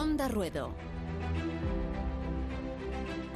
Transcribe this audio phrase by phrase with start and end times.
[0.00, 0.70] Onda Ruedo.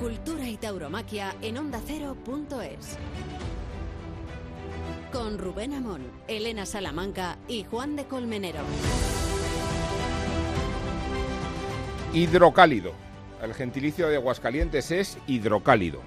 [0.01, 2.96] Cultura y tauromaquia en ondacero.es.
[5.12, 8.61] Con Rubén Amón, Elena Salamanca y Juan de Colmenero.
[12.14, 12.93] Hidrocálido.
[13.43, 16.01] El gentilicio de Aguascalientes es hidrocálido.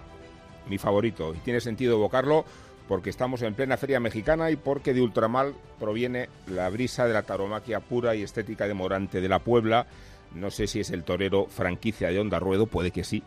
[0.68, 1.36] Mi favorito.
[1.36, 2.46] Y tiene sentido evocarlo
[2.88, 7.22] porque estamos en plena feria mexicana y porque de ultramal proviene la brisa de la
[7.22, 9.86] taromaquia pura y estética de Morante de la Puebla.
[10.34, 13.24] No sé si es el torero franquicia de Onda Ruedo, puede que sí,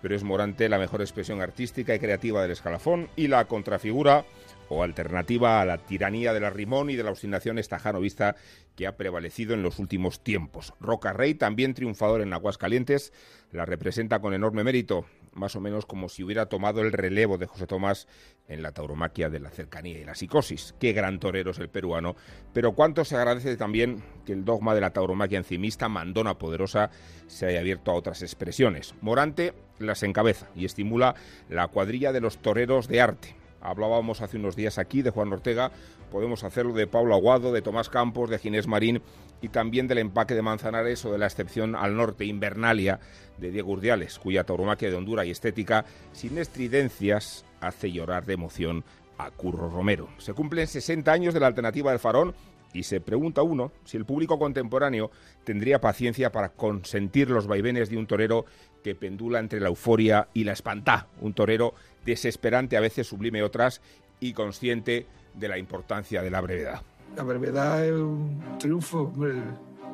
[0.00, 4.24] pero es Morante la mejor expresión artística y creativa del escalafón y la contrafigura
[4.68, 8.36] o alternativa a la tiranía de la rimón y de la obstinación estajanovista
[8.74, 10.72] que ha prevalecido en los últimos tiempos.
[10.80, 13.12] Roca Rey, también triunfador en Aguascalientes,
[13.52, 17.46] la representa con enorme mérito, más o menos como si hubiera tomado el relevo de
[17.46, 18.06] José Tomás
[18.48, 20.74] en la tauromaquia de la cercanía y la psicosis.
[20.78, 22.16] Qué gran torero es el peruano,
[22.52, 26.90] pero cuánto se agradece también que el dogma de la tauromaquia encimista, mandona poderosa,
[27.26, 28.94] se haya abierto a otras expresiones.
[29.00, 31.14] Morante las encabeza y estimula
[31.48, 35.70] la cuadrilla de los toreros de arte Hablábamos hace unos días aquí de Juan Ortega,
[36.10, 39.00] podemos hacerlo de Pablo Aguado, de Tomás Campos, de Ginés Marín
[39.40, 43.00] y también del empaque de Manzanares o de la excepción al norte, Invernalia,
[43.38, 48.84] de Diego Urdiales, cuya tauromaquia de hondura y estética, sin estridencias, hace llorar de emoción
[49.18, 50.08] a Curro Romero.
[50.18, 52.34] Se cumplen 60 años de la alternativa del farón
[52.72, 55.10] y se pregunta uno si el público contemporáneo
[55.44, 58.46] tendría paciencia para consentir los vaivenes de un torero
[58.82, 61.74] que pendula entre la euforia y la espantá, un torero
[62.04, 63.80] desesperante, a veces sublime otras,
[64.20, 66.82] y consciente de la importancia de la brevedad.
[67.16, 69.12] La brevedad es un triunfo,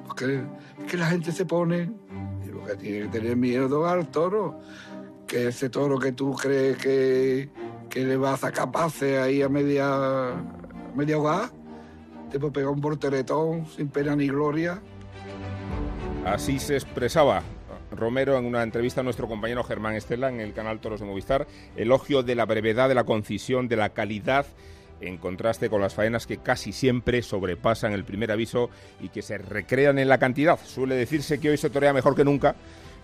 [0.06, 0.42] porque
[0.78, 1.90] es que la gente se pone,
[2.44, 4.60] y lo que tiene que tener miedo al toro,
[5.26, 7.50] que ese toro que tú crees que,
[7.88, 10.44] que le va a pase ahí a media, a
[10.94, 11.50] media hogar,
[12.30, 14.80] te puede pegar un porteretón sin pena ni gloria.
[16.24, 17.42] Así se expresaba
[17.98, 21.46] Romero en una entrevista a nuestro compañero Germán Estela en el canal Toros de Movistar,
[21.76, 24.46] elogio de la brevedad, de la concisión, de la calidad
[25.00, 28.70] en contraste con las faenas que casi siempre sobrepasan el primer aviso
[29.00, 30.58] y que se recrean en la cantidad.
[30.64, 32.56] Suele decirse que hoy se torea mejor que nunca.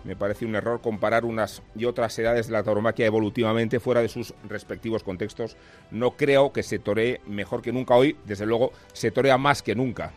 [0.05, 4.09] Me parece un error comparar unas y otras edades de la tauromaquia evolutivamente fuera de
[4.09, 5.57] sus respectivos contextos.
[5.91, 9.75] No creo que se toree mejor que nunca hoy, desde luego se torea más que
[9.75, 10.13] nunca,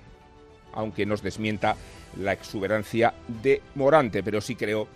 [0.73, 1.75] aunque nos desmienta
[2.19, 4.87] la exuberancia de Morante, pero sí creo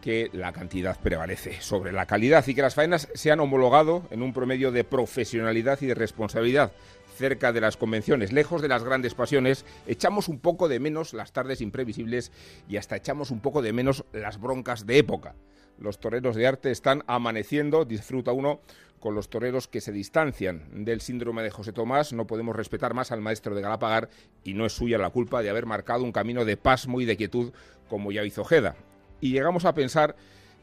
[0.00, 4.22] que la cantidad prevalece sobre la calidad y que las faenas se han homologado en
[4.22, 6.72] un promedio de profesionalidad y de responsabilidad
[7.18, 11.32] cerca de las convenciones, lejos de las grandes pasiones, echamos un poco de menos las
[11.32, 12.30] tardes imprevisibles
[12.68, 15.34] y hasta echamos un poco de menos las broncas de época.
[15.78, 18.60] Los toreros de arte están amaneciendo, disfruta uno
[18.98, 22.12] con los toreros que se distancian del síndrome de José Tomás.
[22.12, 24.10] No podemos respetar más al maestro de Galapagar
[24.44, 27.16] y no es suya la culpa de haber marcado un camino de pasmo y de
[27.16, 27.52] quietud
[27.88, 28.76] como ya hizo Jeda.
[29.20, 30.16] Y llegamos a pensar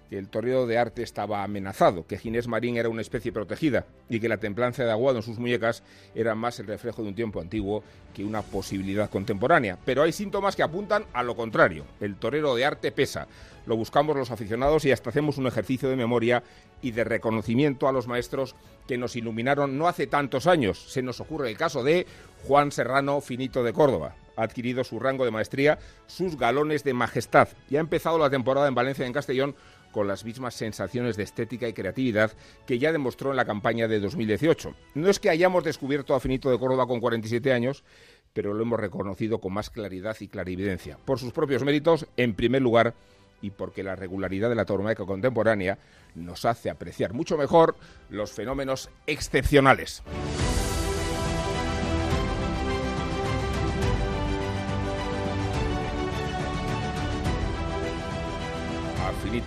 [0.10, 4.20] que el toreo de arte estaba amenazado, que Ginés Marín era una especie protegida y
[4.20, 5.84] que la templanza de Aguado en sus muñecas
[6.14, 7.84] era más el reflejo de un tiempo antiguo
[8.14, 9.78] que una posibilidad contemporánea.
[9.84, 11.86] Pero hay síntomas que apuntan a lo contrario.
[12.00, 13.28] El torero de arte pesa.
[13.66, 16.44] Lo buscamos los aficionados y hasta hacemos un ejercicio de memoria
[16.82, 18.56] y de reconocimiento a los maestros
[18.88, 20.92] que nos iluminaron no hace tantos años.
[20.92, 22.06] Se nos ocurre el caso de
[22.48, 24.16] Juan Serrano Finito de Córdoba.
[24.38, 28.68] Ha adquirido su rango de maestría, sus galones de majestad y ha empezado la temporada
[28.68, 29.56] en Valencia y en Castellón
[29.96, 32.34] con las mismas sensaciones de estética y creatividad
[32.68, 34.76] que ya demostró en la campaña de 2018.
[34.94, 37.86] No es que hayamos descubierto a Finito de Córdoba con 47 años,
[38.34, 40.98] pero lo hemos reconocido con más claridad y clarividencia.
[41.06, 42.94] Por sus propios méritos, en primer lugar,
[43.42, 45.78] y porque la regularidad de la tauromaquia contemporánea
[46.14, 47.78] nos hace apreciar mucho mejor
[48.10, 50.04] los fenómenos excepcionales.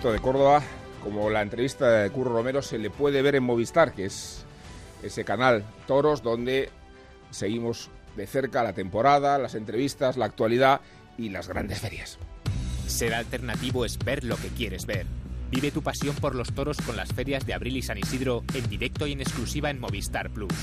[0.07, 0.63] De Córdoba,
[1.03, 4.45] como la entrevista de Curro Romero, se le puede ver en Movistar, que es
[5.03, 6.69] ese canal Toros, donde
[7.31, 10.79] seguimos de cerca la temporada, las entrevistas, la actualidad
[11.17, 12.17] y las grandes ferias.
[12.87, 15.05] Ser alternativo es ver lo que quieres ver.
[15.51, 18.69] Vive tu pasión por los toros con las ferias de Abril y San Isidro en
[18.69, 20.53] directo y en exclusiva en Movistar Plus.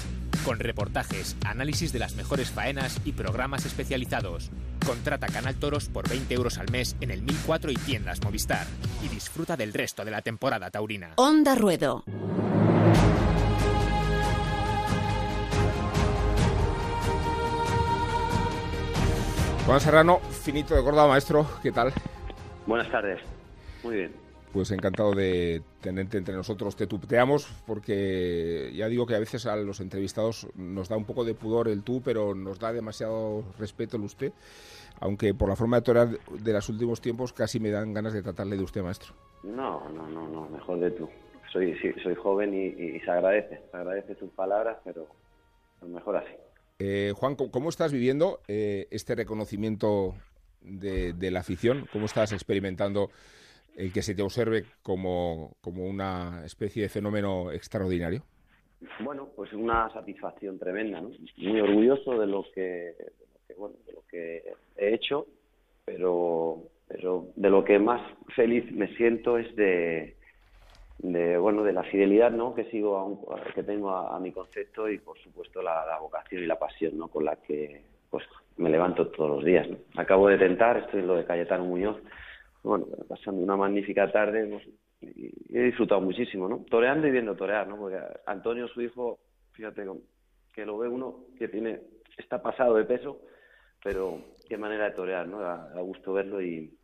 [0.46, 4.50] Con reportajes, análisis de las mejores faenas y programas especializados.
[4.86, 8.66] Contrata Canal Toros por 20 euros al mes en el 1004 y tiendas Movistar.
[9.04, 11.14] Y disfruta del resto de la temporada taurina.
[11.16, 12.04] Onda Ruedo.
[19.66, 21.92] Juan Serrano, finito de Córdoba, maestro, ¿qué tal?
[22.66, 23.20] Buenas tardes,
[23.82, 24.12] muy bien.
[24.52, 26.76] Pues encantado de tenerte entre nosotros.
[26.76, 31.24] Te tuteamos porque ya digo que a veces a los entrevistados nos da un poco
[31.24, 34.32] de pudor el tú, pero nos da demasiado respeto el usted.
[35.00, 38.22] Aunque por la forma de torear de los últimos tiempos casi me dan ganas de
[38.22, 39.14] tratarle de usted, maestro.
[39.42, 41.08] No, no, no, no mejor de tú.
[41.52, 45.06] Soy, soy joven y, se agradece, se agradece tus palabras, pero
[45.82, 46.32] mejor así.
[46.78, 50.14] Eh, Juan, ¿cómo estás viviendo eh, este reconocimiento
[50.60, 51.88] de, de la afición?
[51.92, 53.10] ¿Cómo estás experimentando
[53.76, 58.22] el que se te observe como, como una especie de fenómeno extraordinario?
[59.00, 61.10] Bueno, pues una satisfacción tremenda, ¿no?
[61.38, 62.94] Muy orgulloso de lo que,
[63.54, 64.42] bueno, de lo que
[64.76, 65.26] he hecho,
[65.84, 68.02] pero, pero de lo que más
[68.34, 70.16] feliz me siento es de,
[70.98, 75.18] de bueno de la fidelidad no que sigo que tengo a, mi concepto y por
[75.18, 78.24] supuesto la, la, vocación y la pasión no con la que pues
[78.56, 79.76] me levanto todos los días ¿no?
[79.96, 81.98] acabo de tentar estoy en lo de Cayetano Muñoz
[82.66, 84.66] bueno, pasando una magnífica tarde pues,
[85.00, 86.64] y he disfrutado muchísimo, ¿no?
[86.68, 87.76] Toreando y viendo torear, ¿no?
[87.76, 89.20] Porque Antonio, su hijo,
[89.52, 89.84] fíjate
[90.52, 91.80] que lo ve uno que tiene,
[92.16, 93.20] está pasado de peso,
[93.86, 94.18] pero
[94.48, 95.38] qué manera de torear, ¿no?
[95.38, 96.76] Da, gusto verlo y,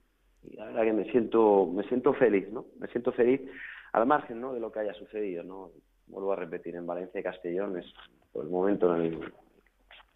[0.52, 2.66] la verdad que me siento, me siento feliz, ¿no?
[2.78, 3.40] Me siento feliz
[3.92, 4.54] al margen, ¿no?
[4.54, 5.72] De lo que haya sucedido, ¿no?
[6.06, 7.86] Vuelvo a repetir, en Valencia y Castellón es
[8.36, 9.32] el momento en el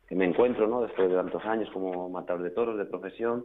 [0.08, 0.80] que me encuentro, ¿no?
[0.82, 3.44] Después de tantos años como matador de toros, de profesión,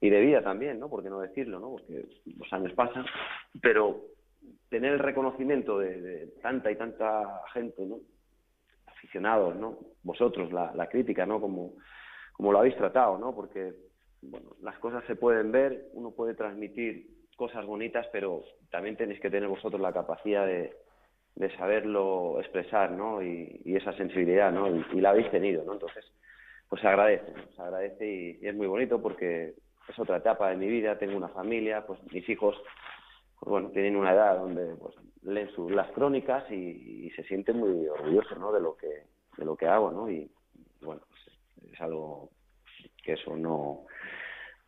[0.00, 0.88] y de vida también, ¿no?
[0.88, 1.72] ¿Por qué no decirlo, no?
[1.72, 2.06] Porque
[2.38, 3.04] los años pasan,
[3.60, 4.00] pero
[4.70, 7.98] tener el reconocimiento de, tanta y tanta gente, ¿no?
[8.86, 9.78] Aficionados, ¿no?
[10.04, 11.38] Vosotros, la, la crítica, ¿no?
[11.38, 11.74] Como,
[12.42, 13.32] como lo habéis tratado, ¿no?
[13.36, 13.72] Porque,
[14.20, 17.06] bueno, las cosas se pueden ver, uno puede transmitir
[17.36, 20.74] cosas bonitas, pero también tenéis que tener vosotros la capacidad de,
[21.36, 23.22] de saberlo expresar, ¿no?
[23.22, 24.66] Y, esa sensibilidad, ¿no?
[24.92, 25.74] Y, la habéis tenido, ¿no?
[25.74, 26.04] Entonces,
[26.68, 29.54] pues se agradece, se agradece y es muy bonito porque
[29.88, 32.60] es otra etapa de mi vida, tengo una familia, pues mis hijos,
[33.38, 37.86] pues bueno, tienen una edad donde pues leen sus, las crónicas y, se sienten muy
[37.86, 38.50] orgullosos, ¿no?
[38.50, 39.04] De lo que
[39.38, 40.10] de lo que hago, ¿no?
[40.10, 40.28] Y,
[41.72, 42.30] es algo
[43.02, 43.86] que eso no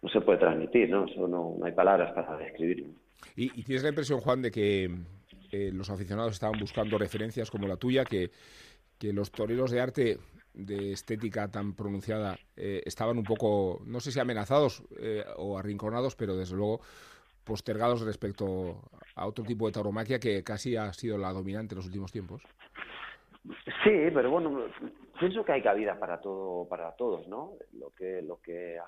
[0.04, 1.06] no se puede transmitir, ¿no?
[1.06, 2.88] Eso no, hay palabras para describirlo.
[3.36, 4.90] ¿Y, tienes la impresión, Juan, de que
[5.50, 8.30] eh, los aficionados estaban buscando referencias como la tuya, que,
[8.98, 10.18] que los toreros de arte
[10.52, 16.16] de estética tan pronunciada eh, estaban un poco, no sé si amenazados eh, o arrinconados,
[16.16, 16.80] pero desde luego
[17.42, 18.82] postergados respecto
[19.14, 22.42] a otro tipo de tauromaquia que casi ha sido la dominante en los últimos tiempos.
[23.84, 24.68] Sí, pero bueno,
[25.18, 27.52] pienso que hay cabida para todo, para todos, ¿no?
[27.74, 28.78] Lo que, lo que,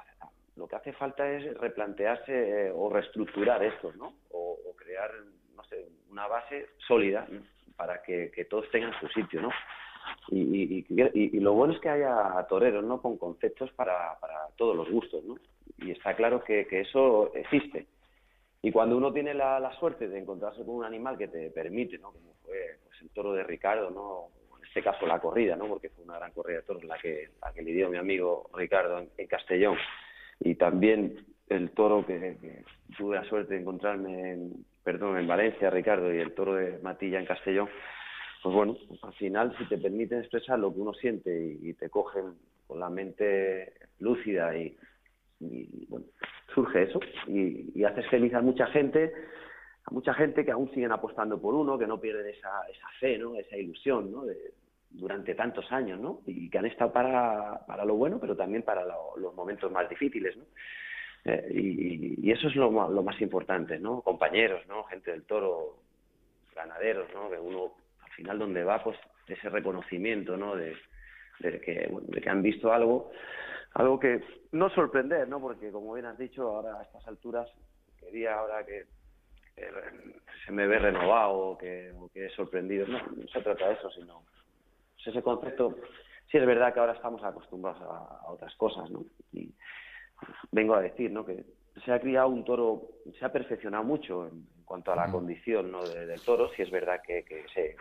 [0.56, 4.14] lo que hace falta es replantearse eh, o reestructurar esto, ¿no?
[4.30, 5.10] O, crear,
[5.54, 7.26] no sé, una base sólida
[7.76, 9.50] para que, todos tengan su sitio, ¿no?
[10.28, 13.02] Y, y, lo bueno es que haya toreros, ¿no?
[13.02, 15.36] Con conceptos para, para todos los gustos, ¿no?
[15.78, 17.86] Y está claro que, que eso existe.
[18.62, 21.98] Y cuando uno tiene la, la, suerte de encontrarse con un animal que te permite,
[21.98, 22.12] ¿no?
[22.12, 24.28] Como fue pues, el toro de Ricardo, ¿no?
[24.76, 25.68] En este caso la corrida, ¿no?
[25.68, 28.50] Porque fue una gran corrida de toros la que, la que le dio mi amigo
[28.52, 29.78] Ricardo en, Castellón.
[30.40, 32.62] Y también el toro que, que,
[32.94, 37.18] tuve la suerte de encontrarme en, perdón, en Valencia, Ricardo, y el toro de Matilla
[37.18, 37.70] en Castellón,
[38.42, 42.34] pues bueno, al final si te permiten expresar lo que uno siente y, te cogen
[42.66, 44.76] con la mente lúcida y,
[45.88, 46.04] bueno,
[46.54, 49.10] surge eso y, haces feliz a mucha gente,
[49.86, 53.16] a mucha gente que aún siguen apostando por uno, que no pierden esa, esa fe,
[53.16, 53.36] ¿no?
[53.36, 54.26] esa ilusión ¿no?
[54.26, 54.36] de,
[54.98, 56.20] durante tantos años, ¿no?
[56.26, 60.36] Y que han estado para, para lo bueno, pero también para los momentos más difíciles,
[60.36, 60.44] ¿no?
[61.24, 64.02] Eh, y, eso es lo, lo más importante, ¿no?
[64.02, 64.84] Compañeros, ¿no?
[64.84, 65.78] Gente del toro,
[66.54, 67.30] ganaderos, ¿no?
[67.30, 67.72] Que uno
[68.16, 68.98] final donde va pues
[69.28, 70.74] ese reconocimiento no de,
[71.40, 73.10] que de que han visto algo
[73.74, 74.22] algo que
[74.52, 77.48] no sorprender no porque como bien has dicho ahora a estas alturas
[78.00, 78.84] quería ahora que,
[80.44, 83.90] se me ve renovado o que, que he sorprendido no, no se trata de eso
[83.90, 84.22] sino
[85.06, 85.76] ese concepto
[86.30, 89.52] sí es verdad que ahora estamos acostumbrados a, otras cosas no y
[90.50, 91.44] vengo a decir no que
[91.84, 95.86] se ha criado un toro se ha perfeccionado mucho en, cuanto a la condición ¿no?
[95.86, 97.76] del toro sí es verdad que, que se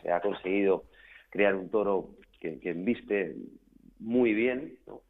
[0.00, 0.84] se ha conseguido
[1.30, 2.10] crear un toro
[2.40, 3.36] que, que embiste
[3.98, 5.02] muy bien, ¿no?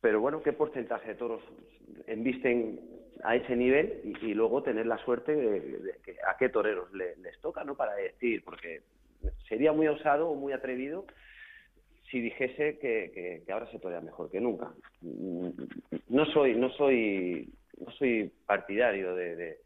[0.00, 1.42] pero bueno, ¿qué porcentaje de toros
[2.06, 2.80] embisten
[3.24, 7.62] a ese nivel y, luego tener la suerte de, que a qué toreros les toca,
[7.62, 7.76] ¿no?
[7.76, 8.82] Para decir, porque
[9.48, 11.06] sería muy osado o muy atrevido
[12.10, 14.72] si dijese que, ahora se torea mejor que nunca.
[16.08, 17.48] No soy, no soy,
[17.78, 19.58] no soy partidario de,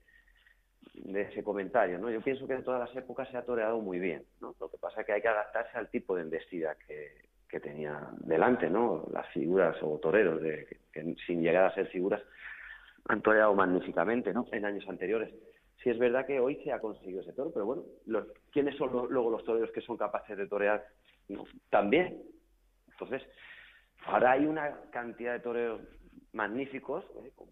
[1.04, 2.10] de ese comentario, ¿no?
[2.10, 4.54] Yo pienso que en todas las épocas se ha toreado muy bien, ¿no?
[4.60, 7.12] Lo que pasa es que hay que adaptarse al tipo de embestida que,
[7.48, 9.06] que tenía delante, ¿no?
[9.12, 12.22] Las figuras o toreros de, que, sin llegar a ser figuras
[13.08, 14.46] han toreado magníficamente, ¿no?
[14.52, 15.32] En años anteriores.
[15.82, 18.90] Si es verdad que hoy se ha conseguido ese toro, pero bueno, los, ¿quiénes son
[19.10, 20.84] luego los toreros que son capaces de torear?
[21.70, 22.22] también.
[22.92, 23.22] Entonces,
[24.06, 25.80] ahora hay una cantidad de toreros
[26.32, 27.32] magníficos, ¿eh?
[27.34, 27.48] con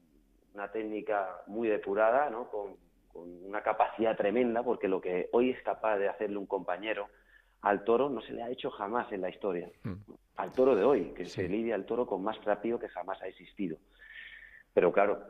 [0.55, 2.49] una técnica muy depurada, ¿no?
[2.49, 2.83] Con,
[3.17, 7.09] una capacidad tremenda, porque lo que hoy es capaz de hacerle un compañero
[7.61, 9.71] al toro no se le ha hecho jamás en la historia.
[9.85, 9.95] Mm.
[10.35, 13.29] Al toro de hoy, que se lidia al toro con más rápido que jamás ha
[13.29, 13.79] existido.
[14.73, 15.23] Pero claro,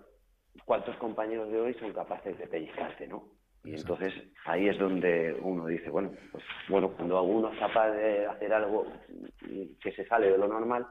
[0.65, 3.29] ¿cuántos compañeros de hoy son capaces de pellizcarse, no?
[3.65, 4.13] Y entonces
[4.45, 8.87] ahí es donde uno dice, bueno, pues bueno, cuando uno es capaz de hacer algo
[9.81, 10.87] que se sale de lo normal,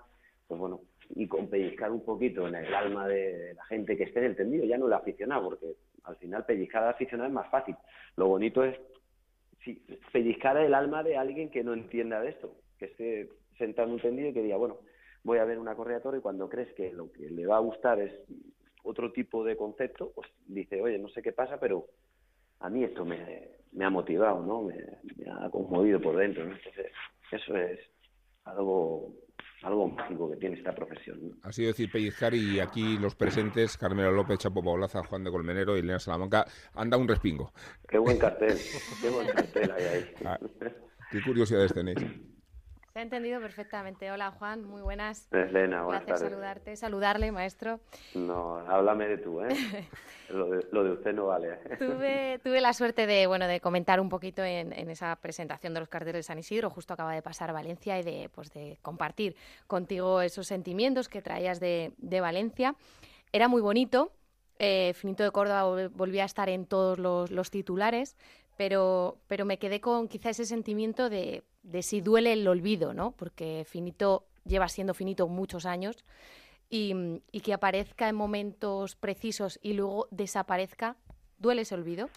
[0.47, 4.19] pues bueno, y con pellizcar un poquito en el alma de la gente que esté
[4.19, 7.49] en el tendido, ya no el aficionado, porque al final pellizcar al aficionado es más
[7.51, 7.75] fácil.
[8.15, 8.75] Lo bonito es
[9.63, 13.29] sí, pellizcar el alma de alguien que no entienda de esto, que esté
[13.59, 14.79] sentado en un tendido y que diga, bueno,
[15.23, 17.61] voy a ver una correa toro y cuando crees que lo que le va a
[17.61, 18.13] gustar es
[18.83, 21.87] otro tipo de concepto, pues dice, oye, no sé qué pasa, pero
[22.59, 23.49] a mí esto me,
[23.83, 24.63] ha motivado, ¿no?
[24.63, 24.75] Me,
[25.31, 26.55] ha conmovido por dentro, ¿no?
[26.55, 26.91] Entonces,
[27.31, 27.79] eso es
[28.45, 29.13] algo
[29.63, 31.19] algo mágico que tiene esta profesión.
[31.21, 31.35] ¿no?
[31.43, 35.77] Ha sido decir pellizcar y aquí los presentes, Carmelo López, Chapo Paulaza, Juan de Colmenero
[35.77, 37.53] y Elena Salamanca, anda un respingo.
[37.87, 38.57] Qué buen cartel,
[39.01, 40.13] qué buen cartel hay ahí.
[40.25, 40.37] Ah,
[41.11, 41.99] qué curiosidades tenéis.
[42.93, 44.11] Se ha entendido perfectamente.
[44.11, 45.27] Hola Juan, muy buenas.
[45.31, 47.79] Elena, buenas Placer saludarte, saludarle, maestro.
[48.13, 49.47] No, háblame de tú, ¿eh?
[50.29, 50.45] lo,
[50.83, 51.57] de, usted no vale.
[51.79, 55.89] tuve, tuve la suerte de, bueno, de comentar un poquito en, esa presentación de los
[55.89, 59.35] carteles de San Isidro, justo acaba de pasar Valencia, y de, pues, de compartir
[59.65, 62.75] contigo esos sentimientos que traías de, Valencia.
[63.31, 64.11] Era muy bonito.
[64.59, 68.15] Eh, Finito de Córdoba volvía a estar en todos los, los titulares,
[68.57, 73.11] pero, pero me quedé con quizá ese sentimiento de de si duele el olvido, ¿no?
[73.11, 76.05] Porque Finito lleva siendo Finito muchos años
[76.69, 80.97] y, que aparezca en momentos precisos y luego desaparezca,
[81.37, 82.07] ¿duele ese olvido?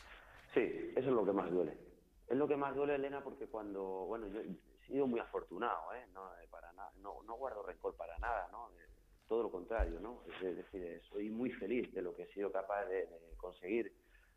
[0.52, 1.76] Sí, eso es lo que más duele.
[2.28, 6.06] Es lo que más duele, Elena, porque cuando, bueno, yo he sido muy afortunado, ¿eh?
[6.12, 8.70] No, eh, para nada, no, no guardo rencor para nada, ¿no?
[8.70, 8.88] Eh,
[9.28, 10.22] todo lo contrario, ¿no?
[10.42, 13.92] Es decir, soy muy feliz de lo que he sido capaz de, conseguir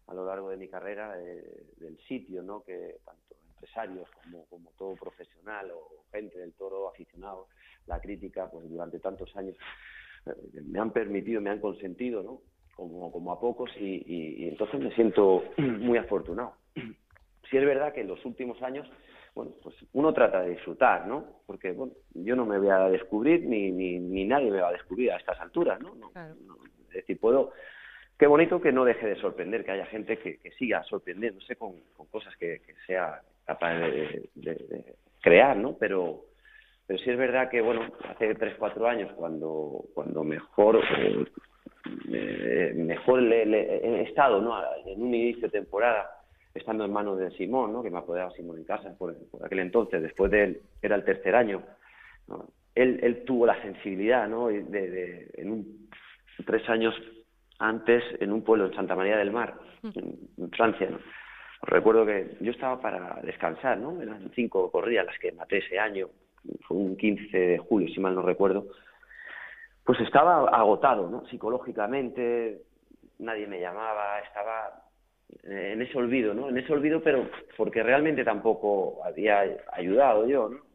[0.09, 2.63] a lo largo de mi carrera, del sitio, ¿no?
[2.63, 7.47] Que tanto empresarios como, como todo profesional o gente del toro aficionado,
[7.87, 9.55] la crítica, pues durante tantos años
[10.25, 12.41] eh, me han permitido, me han consentido, ¿no?
[12.75, 16.55] Como, como a pocos y, entonces me siento muy afortunado.
[17.49, 18.89] Si es verdad que en los últimos años,
[19.35, 21.41] bueno, pues uno trata de disfrutar, ¿no?
[21.45, 24.73] Porque, bueno, yo no me voy a descubrir ni, ni, ni nadie me va a
[24.73, 25.93] descubrir a estas alturas, ¿no?
[25.95, 26.11] no,
[26.89, 27.51] es decir, puedo
[28.19, 31.71] qué bonito que no deje de sorprender, que haya gente que, que siga sorprendiéndose con,
[31.95, 34.29] con cosas que, sea capaz de,
[35.21, 35.77] crear, ¿no?
[35.79, 36.25] Pero,
[36.88, 40.81] sí es verdad que, bueno, hace tres, cuatro años, cuando, cuando mejor,
[42.11, 44.53] eh, mejor le, he estado, ¿no?
[44.85, 46.09] En un inicio de temporada,
[46.53, 47.81] estando en manos de Simón, ¿no?
[47.81, 51.35] Que me apoderaba Simón en casa por, aquel entonces, después de él, era el tercer
[51.35, 51.63] año,
[52.75, 54.47] él, él tuvo la sensibilidad, ¿no?
[54.47, 55.89] De, de, en un,
[56.45, 56.93] tres años
[57.59, 60.99] antes, en un pueblo en Santa María del Mar, en Francia, ¿no?
[61.61, 64.01] Recuerdo que yo estaba para descansar, ¿no?
[64.01, 66.07] Eran cinco corridas las que maté ese año,
[66.61, 68.67] fue un 15 de julio, si mal no recuerdo.
[69.83, 71.25] Pues estaba agotado, ¿no?
[71.27, 72.61] Psicológicamente,
[73.19, 74.83] nadie me llamaba, estaba
[75.43, 76.49] en ese olvido, ¿no?
[76.49, 80.68] En ese olvido, pero porque realmente tampoco había ayudado yo, ¿no?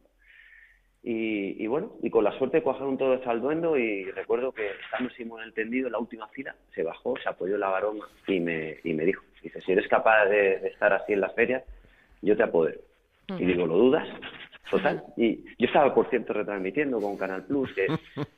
[1.07, 5.43] Y, bueno, y con la suerte cojaron todo el salduendo y recuerdo que estando Simón
[5.43, 8.93] el tendido en la última fila, se bajó, se apoyó la varona y me, y
[8.93, 11.63] me dijo, dice, si eres capaz de, estar así en las ferias,
[12.23, 12.79] yo te apodero.
[13.37, 14.07] Y digo, ¿lo dudas?
[14.71, 15.03] Total.
[15.15, 17.85] Y yo estaba, por cierto, retransmitiendo con Canal Plus, que,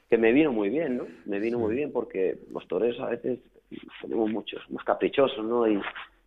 [0.10, 1.08] que me vino muy bien, ¿no?
[1.26, 3.40] Me vino muy bien porque los toreros a veces
[4.02, 5.70] tenemos muchos, más caprichosos, ¿no?
[5.70, 5.80] Y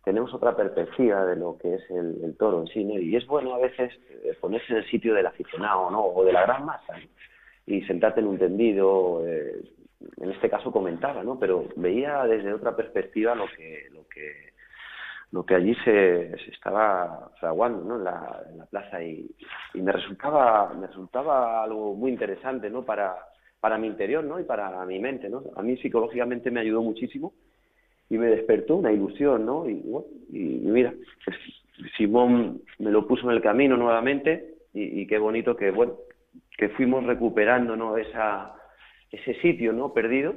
[0.03, 2.97] tenemos otra perspectiva de lo que es el, toro en sí, ¿no?
[2.99, 3.93] Y es bueno a veces
[4.23, 6.03] eh, ponerse en el sitio del aficionado, ¿no?
[6.03, 6.95] O de la gran masa,
[7.67, 9.61] Y sentarte en un tendido, eh,
[10.19, 11.37] en este caso comentaba, ¿no?
[11.37, 14.53] Pero veía desde otra perspectiva lo que, lo que,
[15.31, 17.97] lo que allí se, se estaba fraguando, ¿no?
[17.97, 19.29] En la, plaza y,
[19.75, 22.83] y, me resultaba, me resultaba algo muy interesante, ¿no?
[22.83, 23.15] Para,
[23.59, 24.39] para mi interior, ¿no?
[24.39, 25.43] Y para mi mente, ¿no?
[25.55, 27.33] A mí psicológicamente me ayudó muchísimo
[28.11, 29.69] y me despertó una ilusión, ¿no?
[29.69, 30.93] Y, bueno, y, mira,
[31.95, 35.95] Simón me lo puso en el camino nuevamente y, qué bonito que, bueno,
[36.57, 37.95] que fuimos recuperando, ¿no?
[37.95, 38.53] Esa,
[39.11, 39.93] ese sitio, ¿no?
[39.93, 40.35] Perdido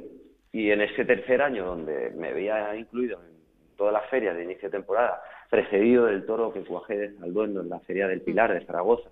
[0.53, 4.69] y en ese tercer año donde me había incluido en todas las ferias de inicio
[4.69, 8.65] de temporada, precedido del toro que cuajé al duendo en la Feria del Pilar de
[8.65, 9.11] Zaragoza,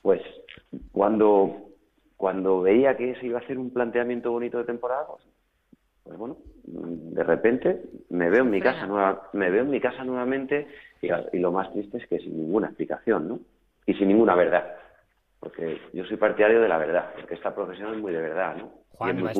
[0.00, 0.22] pues
[0.92, 1.72] cuando,
[2.16, 5.35] cuando veía que se iba a hacer un planteamiento bonito de temporada, pues,
[6.06, 10.04] pues bueno, de repente me veo en mi casa nueva, me veo en mi casa
[10.04, 10.68] nuevamente
[11.02, 13.40] y, y, lo más triste es que sin ninguna explicación, ¿no?
[13.86, 14.76] Y sin ninguna verdad,
[15.40, 18.72] porque yo soy partidario de la verdad, porque esta profesión es muy de verdad, ¿no?
[18.92, 19.32] Juan, muy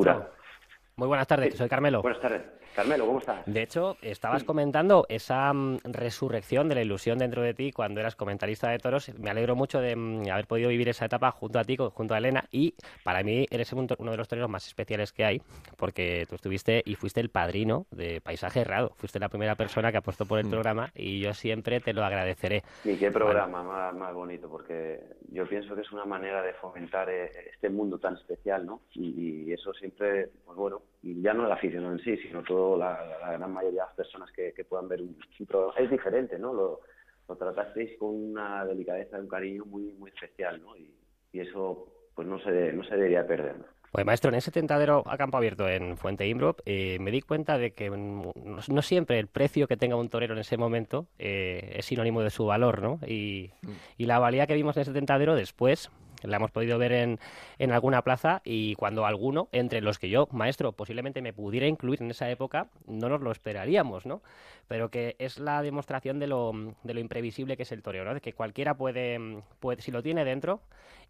[0.96, 2.02] Muy buenas tardes, soy Carmelo.
[2.02, 2.42] Buenas tardes.
[2.76, 3.42] Carmelo, ¿cómo estás?
[3.46, 8.16] De hecho, estabas comentando esa mm, resurrección de la ilusión dentro de ti cuando eras
[8.16, 9.10] comentarista de toros.
[9.18, 12.18] Me alegro mucho de mm, haber podido vivir esa etapa junto a ti, junto a
[12.18, 12.44] Elena.
[12.52, 15.40] Y para mí eres uno de los toreros más especiales que hay,
[15.78, 18.92] porque tú estuviste y fuiste el padrino de Paisaje Errado.
[18.96, 20.50] Fuiste la primera persona que apostó por el mm.
[20.50, 22.62] programa y yo siempre te lo agradeceré.
[22.84, 25.00] Y qué programa más, bonito, porque
[25.32, 28.82] yo pienso que es una manera de fomentar eh, este mundo tan especial, ¿no?
[28.92, 30.82] Y, y eso siempre, pues bueno,
[31.22, 32.98] ya no el aficionado en sí, sino todo la,
[33.38, 35.74] gran mayoría de las personas que, puedan ver un, programa.
[35.78, 36.52] Es diferente, ¿no?
[36.52, 36.80] Lo,
[37.28, 40.76] lo tratasteis con una delicadeza y un cariño muy muy especial, ¿no?
[40.76, 40.92] Y,
[41.32, 43.56] eso pues no se, no se debería perder.
[43.92, 47.58] Pues maestro, en ese tentadero a campo abierto en Fuente Imbro, eh, me di cuenta
[47.58, 48.32] de que no,
[48.80, 52.46] siempre el precio que tenga un torero en ese momento eh, es sinónimo de su
[52.46, 53.00] valor, ¿no?
[53.06, 53.70] Y, mm.
[53.98, 55.90] y la valía que vimos en ese tentadero después
[56.22, 57.18] la hemos podido ver en,
[57.58, 62.02] en alguna plaza y cuando alguno, entre los que yo, maestro, posiblemente me pudiera incluir
[62.02, 64.22] en esa época, no nos lo esperaríamos, ¿no?
[64.68, 68.14] Pero que es la demostración de lo, de lo imprevisible que es el toreo, ¿no?
[68.14, 70.60] De que cualquiera puede, puede, si lo tiene dentro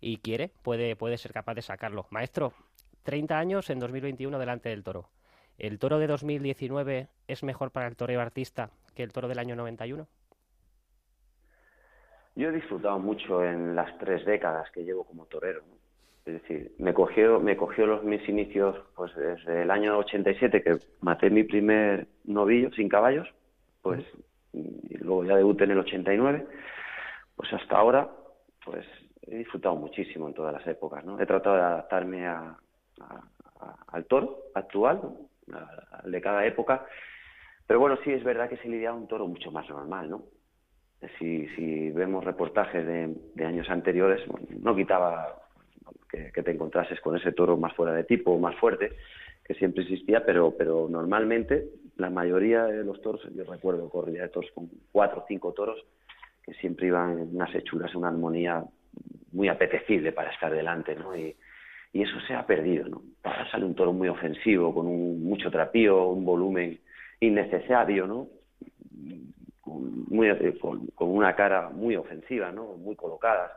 [0.00, 2.06] y quiere, puede, puede ser capaz de sacarlo.
[2.10, 2.52] Maestro,
[3.02, 5.08] 30 años en 2021 delante del toro.
[5.58, 9.56] ¿El toro de 2019 es mejor para el toreo artista que el toro del año
[9.56, 10.06] 91?
[12.36, 15.62] Yo he disfrutado mucho en las tres décadas que llevo como torero.
[16.26, 20.76] Es decir, me cogió, me cogió los mis inicios pues desde el año 87 que
[21.00, 23.26] maté mi primer novillo sin caballos,
[23.80, 24.04] pues
[24.52, 26.46] y luego ya debuté en el 89,
[27.36, 28.10] pues hasta ahora
[28.64, 28.84] pues
[29.22, 31.18] he disfrutado muchísimo en todas las épocas, ¿no?
[31.20, 32.58] He tratado de adaptarme a,
[33.88, 35.00] al toro actual,
[35.52, 36.86] al de cada época,
[37.66, 40.22] pero bueno, sí es verdad que se lidia un toro mucho más normal, ¿no?
[41.18, 44.22] Si, si vemos reportajes de, años anteriores,
[44.60, 45.42] no quitaba
[46.10, 48.92] que, te encontrases con ese toro más fuera de tipo, más fuerte,
[49.44, 54.28] que siempre existía, pero, pero normalmente la mayoría de los toros, yo recuerdo corrida de
[54.28, 55.78] toros con cuatro o cinco toros,
[56.42, 58.64] que siempre iban en unas hechuras, una armonía
[59.32, 61.16] muy apetecible para estar delante, ¿no?
[61.16, 61.36] Y,
[61.92, 63.02] y eso se ha perdido, ¿no?
[63.22, 66.78] Ahora sale un toro muy ofensivo, con un, mucho trapío, un volumen
[67.20, 68.28] innecesario, ¿no?
[69.66, 72.76] Muy, eh, con, una cara muy ofensiva, ¿no?
[72.76, 73.52] Muy colocadas.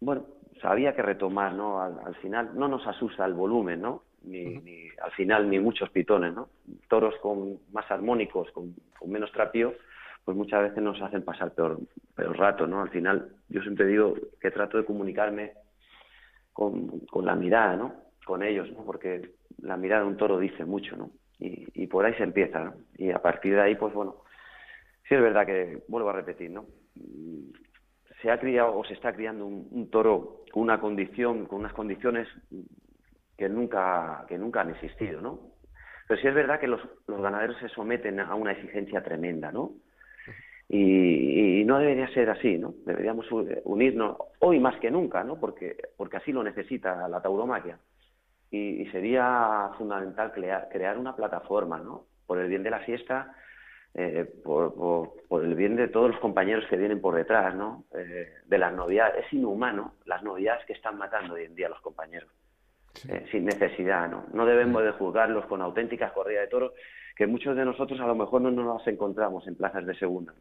[0.00, 0.26] Bueno,
[0.62, 1.80] había que retomar, ¿no?
[1.80, 4.02] Al, final no nos asusta el volumen, ¿no?
[4.22, 6.48] Ni, al final ni muchos pitones, ¿no?
[6.88, 8.74] Toros con más armónicos, con,
[9.06, 9.74] menos trapío,
[10.24, 11.78] pues muchas veces nos hacen pasar peor,
[12.14, 12.82] peor rato, ¿no?
[12.82, 15.52] Al final yo siempre digo que trato de comunicarme
[16.52, 17.94] con, con la mirada, ¿no?
[18.24, 18.84] Con ellos, ¿no?
[18.84, 19.30] Porque
[19.62, 21.10] la mirada de un toro dice mucho, ¿no?
[21.38, 22.74] Y, y por ahí se empieza, ¿no?
[22.96, 24.16] Y a partir de ahí, pues bueno,
[25.08, 26.66] sí es verdad que, vuelvo a repetir, ¿no?
[28.22, 32.26] Se ha criado o se está criando un, toro con una condición, con unas condiciones
[33.36, 35.40] que nunca, que nunca han existido, ¿no?
[36.08, 39.72] Pero sí es verdad que los, los ganaderos se someten a una exigencia tremenda, ¿no?
[40.68, 42.74] Y, no debería ser así, ¿no?
[42.84, 43.26] Deberíamos
[43.64, 45.38] unirnos hoy más que nunca, ¿no?
[45.38, 47.78] Porque, porque así lo necesita la tauromaquia.
[48.50, 52.06] Y, sería fundamental crear, crear una plataforma, ¿no?
[52.26, 53.34] Por el bien de la fiesta
[53.98, 54.74] eh, por,
[55.26, 57.84] por, el bien de todos los compañeros que vienen por detrás, ¿no?
[57.94, 59.24] Eh, de las novedades.
[59.24, 62.28] Es inhumano las novedades que están matando hoy en día los compañeros.
[63.08, 64.26] Eh, sin necesidad, ¿no?
[64.34, 66.72] No debemos de juzgarlos con auténticas corridas de toros,
[67.16, 70.34] que muchos de nosotros a lo mejor no nos las encontramos en plazas de segunda,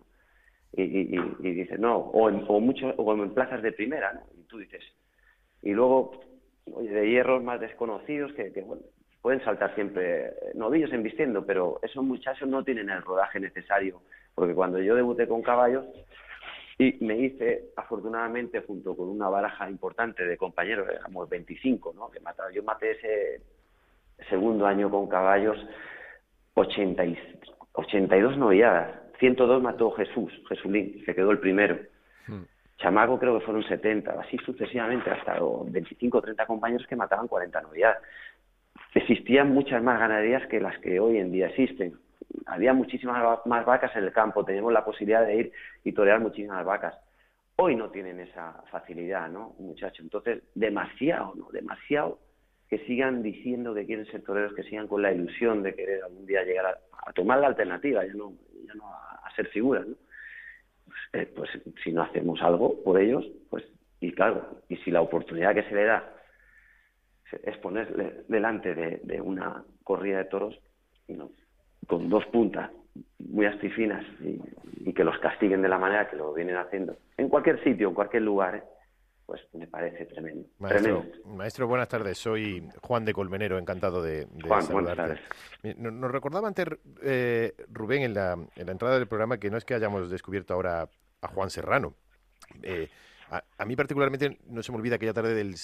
[0.73, 4.21] y, y, y, dices, no, o en, o, mucho, o en plazas de primera, ¿no?
[4.37, 4.83] Y tú dices,
[5.61, 6.11] y luego,
[6.73, 8.83] oye, de hierros más desconocidos que, que bueno,
[9.25, 14.03] pueden saltar siempre novillos embistiendo, pero esos muchachos no tienen el rodaje necesario,
[14.35, 15.83] porque cuando yo debuté con caballos
[16.77, 22.11] y me hice, afortunadamente, junto con una baraja importante de compañeros, éramos 25, ¿no?
[22.11, 22.53] Que mataron.
[22.53, 23.41] Yo maté ese
[24.29, 25.57] segundo año con caballos
[26.53, 27.17] 80 y,
[27.71, 31.79] 82 novilladas, 102 mató Jesús, Jesulín, se quedó el primero.
[32.27, 32.43] Hmm.
[32.77, 37.59] Chamaco creo que fueron 70, así sucesivamente, hasta 25 o 30 compañeros que mataban 40
[37.61, 37.97] novilladas
[38.95, 41.93] existían muchas más ganaderías que las que hoy en día existen.
[42.47, 45.51] Había muchísimas más vacas en el campo, teníamos la posibilidad de ir
[45.84, 46.95] y torear muchísimas vacas.
[47.58, 49.99] Hoy no tienen esa facilidad, ¿no, muchachos?
[49.99, 51.49] Entonces, demasiado, ¿no?
[51.51, 52.19] Demasiado
[52.69, 56.25] que sigan diciendo que quieren ser toreros, que sigan con la ilusión de querer algún
[56.25, 58.34] día llegar a, tomar la alternativa, ya no,
[58.65, 59.95] ya no a, ser figuras, ¿no?
[60.86, 61.49] Pues, eh, pues
[61.84, 63.63] si no hacemos algo por ellos, pues,
[63.99, 66.14] y claro, y si la oportunidad que se le da
[67.43, 70.59] es ponerle delante de, una corrida de toros
[71.88, 72.71] con dos puntas
[73.19, 74.39] muy astifinas y,
[74.89, 77.95] y, que los castiguen de la manera que lo vienen haciendo en cualquier sitio, en
[77.95, 78.63] cualquier lugar,
[79.25, 80.47] pues me parece tremendo.
[80.59, 82.17] Maestro, buenas tardes.
[82.17, 85.19] Soy Juan de Colmenero, encantado de, de saludarte.
[85.77, 86.67] Nos recordaba antes
[87.01, 90.53] eh, Rubén en la, en la entrada del programa que no es que hayamos descubierto
[90.53, 90.88] ahora
[91.21, 91.95] a Juan Serrano.
[92.61, 92.89] Eh,
[93.29, 95.55] a, mí particularmente no se me olvida aquella tarde del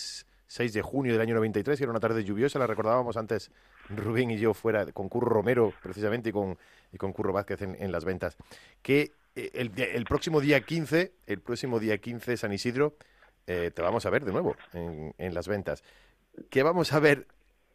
[0.52, 3.52] 6 de junio del año 93, que era una tarde lluviosa, la recordábamos antes
[3.88, 6.58] Rubén y yo fuera con Curro Romero precisamente y con,
[6.92, 8.36] y con Curro Vázquez en, las ventas,
[8.82, 12.96] que eh, el, el, próximo día 15, el próximo día 15 San Isidro,
[13.48, 15.86] eh, te vamos a ver de nuevo en, en, las ventas.
[16.50, 17.28] ¿Qué vamos a ver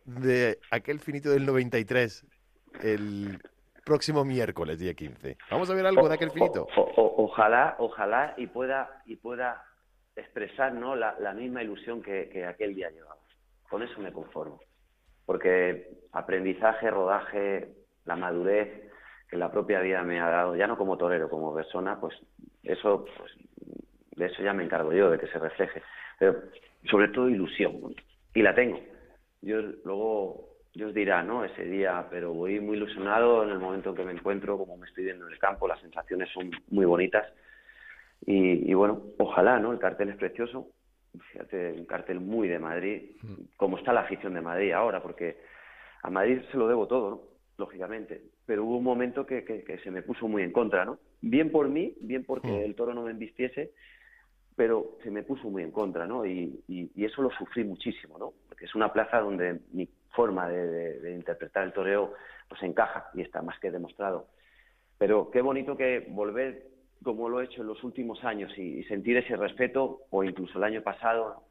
[0.05, 2.27] de aquel finito del 93
[2.83, 3.41] el
[3.87, 5.39] próximo miércoles, día 15?
[5.51, 6.69] ¿Vamos a ver algo de aquel finito?
[6.95, 9.65] ojalá, ojalá y pueda, y pueda
[10.17, 10.97] expresar ¿no?
[10.97, 13.21] la, misma ilusión que, que aquel día llevaba.
[13.69, 14.61] Con eso me conformo.
[15.25, 17.69] Porque aprendizaje, rodaje,
[18.05, 18.87] la madurez
[19.29, 22.15] que la propia vida me ha dado, ya no como torero, como persona, pues
[22.63, 23.33] eso pues,
[24.17, 25.83] de eso ya me encargo yo, de que se refleje.
[26.19, 26.43] Pero
[26.89, 27.95] sobre todo ilusión,
[28.35, 28.81] y la tengo.
[29.43, 31.45] Yo luego Dios dirá, ¿no?
[31.45, 34.87] Ese día, pero voy muy ilusionado en el momento en que me encuentro, como me
[34.87, 37.27] estoy viendo en el campo, las sensaciones son muy bonitas.
[38.25, 39.73] Y, bueno, ojalá, ¿no?
[39.73, 40.69] El cartel es precioso.
[41.33, 43.13] Fíjate, un cartel muy de Madrid,
[43.57, 45.39] como está la afición de Madrid ahora, porque
[46.03, 47.21] a Madrid se lo debo todo, ¿no?
[47.59, 48.23] Lógicamente.
[48.45, 50.99] Pero hubo un momento que, que, se me puso muy en contra, ¿no?
[51.21, 53.73] Bien por mí, bien porque el toro no me embistiese,
[54.57, 56.25] pero se me puso muy en contra, ¿no?
[56.27, 56.63] Y,
[56.97, 58.33] eso lo sufrí muchísimo, ¿no?
[58.49, 62.15] Porque es una plaza donde mi forma de, interpretar el toreo
[62.49, 64.29] pues encaja y está más que demostrado.
[64.99, 66.69] Pero qué bonito que volver
[67.03, 70.65] como lo he hecho en los últimos años y, sentir ese respeto, o incluso el
[70.65, 71.45] año pasado,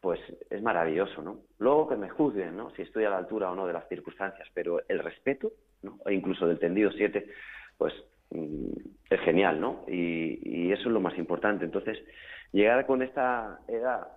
[0.00, 1.40] pues es maravilloso, ¿no?
[1.58, 2.70] Luego que me juzguen, ¿no?
[2.70, 5.52] Si estoy a la altura o no de las circunstancias, pero el respeto,
[5.82, 5.98] ¿no?
[6.06, 7.26] E incluso del tendido 7,
[7.78, 7.92] pues
[8.30, 8.72] Mm,
[9.10, 9.84] es genial, ¿no?
[9.88, 11.64] Y, eso es lo más importante.
[11.64, 11.98] Entonces,
[12.52, 14.08] llegar con esta edad,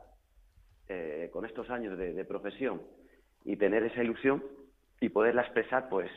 [0.88, 2.82] eh, con estos años de, profesión
[3.46, 4.44] y tener esa ilusión
[5.00, 6.12] y poderla expresar, pues,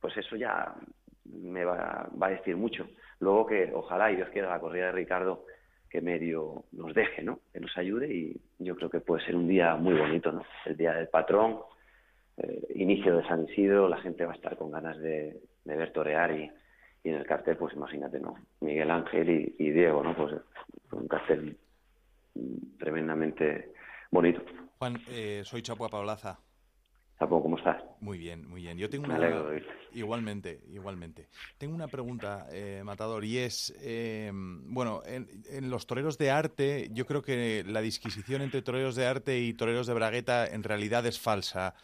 [0.00, 0.74] pues eso ya
[1.24, 2.88] me va, a decir mucho.
[3.20, 5.46] Luego que ojalá y Dios quiera la corrida de Ricardo
[5.88, 7.40] que medio nos deje, ¿no?
[7.52, 10.42] Que nos ayude y yo creo que puede ser un día muy bonito, ¿no?
[10.66, 11.60] El día del patrón,
[12.36, 15.92] eh, inicio de San Isidro, la gente va a estar con ganas de, de ver
[15.92, 16.50] torear y,
[17.04, 18.34] y en el cartel, pues imagínate, ¿no?
[18.60, 20.16] Miguel Ángel y, Diego, ¿no?
[20.16, 20.34] Pues
[20.90, 21.56] un cartel
[22.78, 23.72] tremendamente
[24.10, 24.42] bonito.
[24.78, 26.38] Juan, eh, soy Chapua Paulaza.
[27.18, 27.83] Chapo, ¿cómo estás?
[28.04, 28.76] Muy bien, muy bien.
[28.76, 29.18] Yo tengo una...
[29.94, 31.26] Igualmente, igualmente.
[31.56, 36.90] Tengo una pregunta, eh, Matador, y es, eh, bueno, en, en, los toreros de arte,
[36.92, 41.06] yo creo que la disquisición entre toreros de arte y toreros de bragueta en realidad
[41.06, 41.76] es falsa.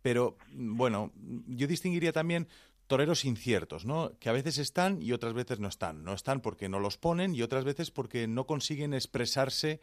[0.00, 1.10] Pero, bueno,
[1.48, 2.46] yo distinguiría también
[2.86, 4.12] toreros inciertos, ¿no?
[4.20, 6.04] Que a veces están y otras veces no están.
[6.04, 9.80] No están porque no los ponen y otras veces porque no consiguen expresarse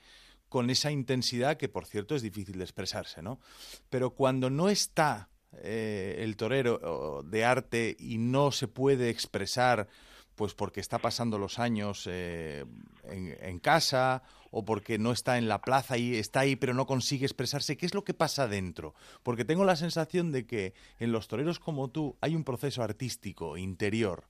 [0.47, 3.41] con esa intensidad que, por cierto, es difícil de expresarse, ¿no?
[3.89, 9.87] Pero cuando no está eh, el torero de arte y no se puede expresar
[10.35, 12.65] pues porque está pasando los años eh,
[13.03, 17.25] en, casa o porque no está en la plaza y está ahí pero no consigue
[17.25, 17.77] expresarse.
[17.77, 18.93] ¿Qué es lo que pasa dentro?
[19.23, 23.57] Porque tengo la sensación de que en los toreros como tú hay un proceso artístico
[23.57, 24.25] interior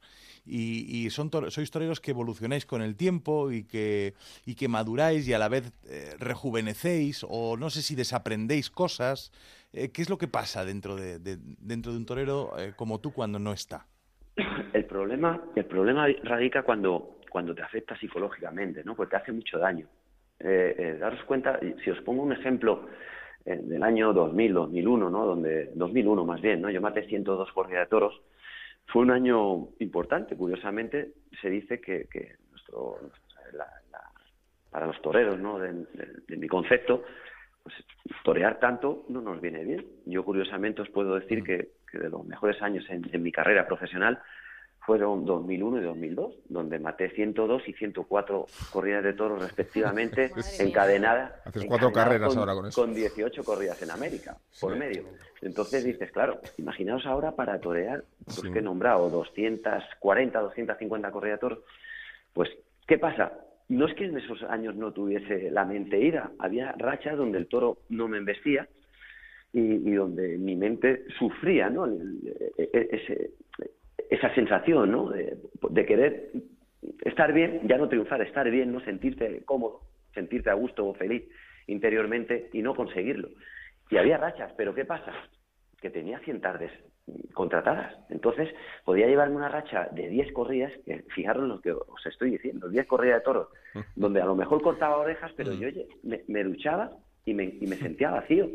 [0.46, 4.14] y, son sois toreros que evolucionáis con el tiempo y que,
[4.46, 9.32] y que maduráis y a la vez eh, rejuvenecéis o no sé si desaprendéis cosas.
[9.74, 13.40] Eh, ¿Qué es lo que pasa dentro de, dentro de un torero como tú cuando
[13.40, 13.86] no está?
[14.74, 18.96] El problema, el problema radica cuando, cuando te afecta psicológicamente, ¿no?
[18.96, 19.88] Porque te hace mucho daño.
[20.44, 22.88] Eh, eh, daros cuenta, si os pongo un ejemplo
[23.46, 25.26] eh, del año 2000, 2001, ¿no?
[25.26, 26.70] Donde, 2001 más bien, ¿no?
[26.70, 28.22] Yo maté 102 corridas de toros.
[28.88, 32.98] Fue un año importante, curiosamente, se dice que, que nuestro,
[34.72, 35.60] para los toreros, ¿no?
[35.60, 35.86] De,
[36.38, 37.04] mi concepto,
[37.62, 37.76] pues
[38.24, 39.86] torear tanto no nos viene bien.
[40.06, 41.44] Yo curiosamente os puedo decir mm.
[41.44, 44.20] que, que de los mejores años en, mi carrera profesional
[44.92, 51.32] fueron 2001 y 2002, donde maté 102 y 104 corridas de toros respectivamente, encadenadas.
[51.46, 52.82] Haces cuatro carreras con, ahora con eso.
[52.82, 55.06] Con 18 corridas en América, por medio.
[55.42, 61.40] Entonces dices, claro, imaginaos ahora para torear, pues que he nombrado 240, 250 corridas de
[61.40, 61.60] toros.
[62.34, 62.50] Pues,
[62.86, 63.32] ¿qué pasa?
[63.70, 67.48] No es que en esos años no tuviese la mente ira, había rachas donde el
[67.48, 68.68] toro no me embestía,
[69.54, 71.86] y, donde mi mente sufría ¿no?
[72.58, 73.32] Ese,
[74.12, 75.10] esa sensación ¿no?
[75.10, 76.32] De, querer
[77.04, 79.82] estar bien, ya no triunfar, estar bien, no sentirte cómodo,
[80.13, 81.24] sentirte a gusto o feliz
[81.67, 83.30] interiormente y no conseguirlo.
[83.89, 85.13] Y había rachas, pero ¿qué pasa?
[85.82, 86.71] Que tenía 100 tardes
[87.34, 87.95] contratadas.
[88.10, 88.50] Entonces,
[88.84, 92.86] podía llevarme una racha de 10 corridas, que fijaros lo que os estoy diciendo, 10
[92.88, 93.47] corridas de toros,
[93.95, 95.69] donde a lo mejor cortaba orejas, pero yo
[96.04, 96.91] me, me duchaba
[97.26, 98.50] y me, y me sentía vacío.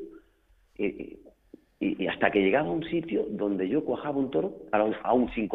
[0.76, 1.25] Y, y,
[2.08, 5.48] hasta que llegaba a un sitio donde yo cuajaba un toro, aún sin,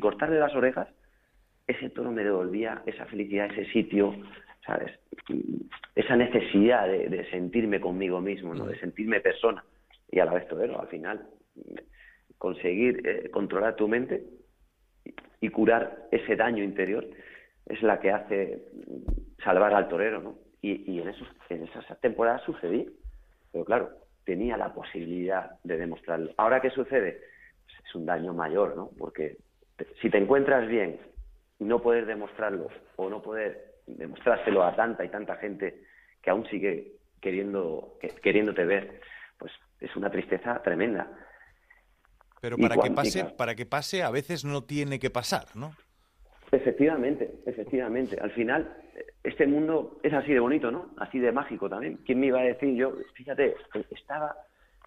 [0.00, 0.88] cortarle las orejas,
[1.66, 4.14] ese toro me devolvía esa felicidad, ese sitio,
[4.66, 4.92] ¿sabes?
[5.94, 8.66] Esa necesidad de, sentirme conmigo mismo, ¿no?
[8.66, 9.64] De sentirme persona
[10.10, 10.80] y a la vez torero.
[10.80, 11.26] Al final,
[12.38, 14.24] conseguir eh, controlar tu mente
[15.40, 17.06] y curar ese daño interior
[17.66, 18.62] es la que hace
[19.42, 20.34] salvar al torero, ¿no?
[20.60, 22.88] Y, y en, esos, en esas temporadas sucedí.
[23.52, 23.90] Pero claro,
[24.24, 26.32] tenía la posibilidad de demostrarlo.
[26.36, 27.20] Ahora, ¿qué sucede?
[27.64, 28.90] Pues es un daño mayor, ¿no?
[28.98, 29.36] Porque
[30.00, 31.00] si te encuentras bien
[31.58, 35.82] y no poder demostrarlo o no poder demostrárselo a tanta y tanta gente
[36.22, 39.00] que aún sigue queriendo, queriéndote ver,
[39.38, 41.10] pues es una tristeza tremenda.
[42.40, 45.72] Pero para que pase, para que pase, a veces no tiene que pasar, ¿no?
[46.52, 48.18] Efectivamente, efectivamente.
[48.20, 48.76] Al final,
[49.24, 50.90] este mundo es así de bonito, ¿no?
[50.98, 51.98] Así de mágico también.
[52.04, 52.74] ¿Quién me iba a decir?
[52.74, 53.56] Yo, fíjate,
[53.90, 54.36] estaba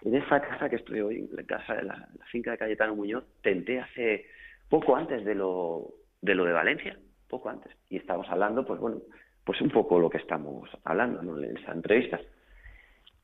[0.04, 3.80] en esta casa que estoy hoy, la casa de la, finca de Cayetano Muñoz, tenté
[3.80, 4.28] hace
[4.70, 7.76] poco antes de lo, de lo de Valencia, poco antes.
[7.90, 9.02] Y estamos hablando, pues bueno,
[9.44, 11.40] pues un poco lo que estamos hablando ¿no?
[11.40, 12.20] en esa entrevista.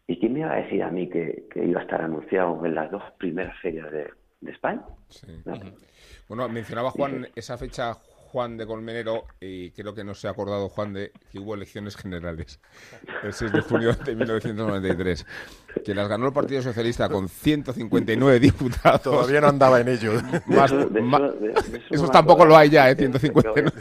[0.07, 2.89] ¿Y quién me iba a decir a mí que, iba a estar anunciado en las
[2.89, 4.09] dos primeras ferias de,
[4.47, 4.81] España?
[6.27, 7.93] Bueno, mencionaba Juan esa fecha
[8.31, 11.97] Juan de Colmenero, y creo que no se ha acordado Juan de que hubo elecciones
[11.97, 12.61] generales
[13.23, 15.25] el 6 de junio de 1993,
[15.83, 19.01] que las ganó el Partido Socialista con 159 diputados.
[19.01, 20.13] Todavía no andaba en ello.
[21.89, 22.95] eso tampoco lo hay ya, ¿eh?
[22.95, 23.71] 159.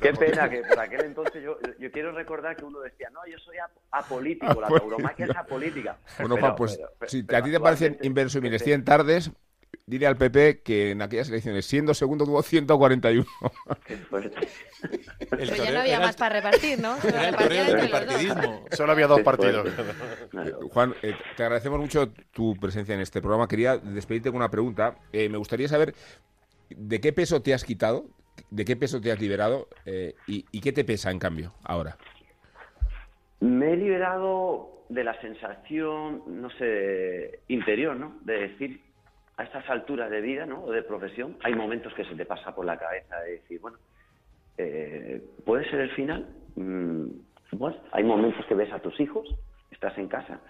[0.00, 3.36] Qué pena que por aquel entonces yo, yo quiero recordar que uno decía, no, yo
[3.38, 3.56] soy
[3.90, 5.98] apolítico, la tauromaquia es apolítica.
[6.20, 9.32] Bueno, Juan, pues si a ti te parecen inverosímiles 100 tardes,
[9.88, 13.24] Dile al PP que en aquellas elecciones, siendo segundo, tuvo 141.
[15.30, 16.98] Pero ya no había más para repartir, ¿no?
[18.72, 19.66] Solo había dos partidos.
[20.72, 23.48] Juan, eh, te agradecemos mucho tu presencia en este programa.
[23.48, 24.98] Quería despedirte con una pregunta.
[25.10, 25.94] Eh, me gustaría saber
[26.68, 28.10] de qué peso te has quitado,
[28.50, 31.96] de qué peso te has liberado eh, y, y qué te pesa en cambio ahora.
[33.40, 38.18] Me he liberado de la sensación, no sé, interior, ¿no?
[38.20, 38.87] De decir
[39.38, 40.64] a estas alturas de vida ¿no?
[40.64, 43.78] o de profesión, hay momentos que se te pasa por la cabeza de decir, bueno,
[44.58, 46.26] eh, ¿puede ser el final?
[46.56, 47.06] Mm,
[47.92, 49.32] hay momentos que ves a tus hijos,
[49.70, 50.40] estás en casa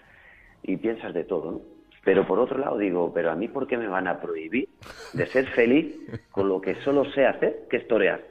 [0.63, 1.61] y piensas de todo, ¿no?
[2.03, 4.69] Pero por otro lado digo, pero a mí ¿por qué me van a prohibir
[5.13, 5.95] de ser feliz
[6.31, 8.23] con lo que solo sé hacer, que es torear?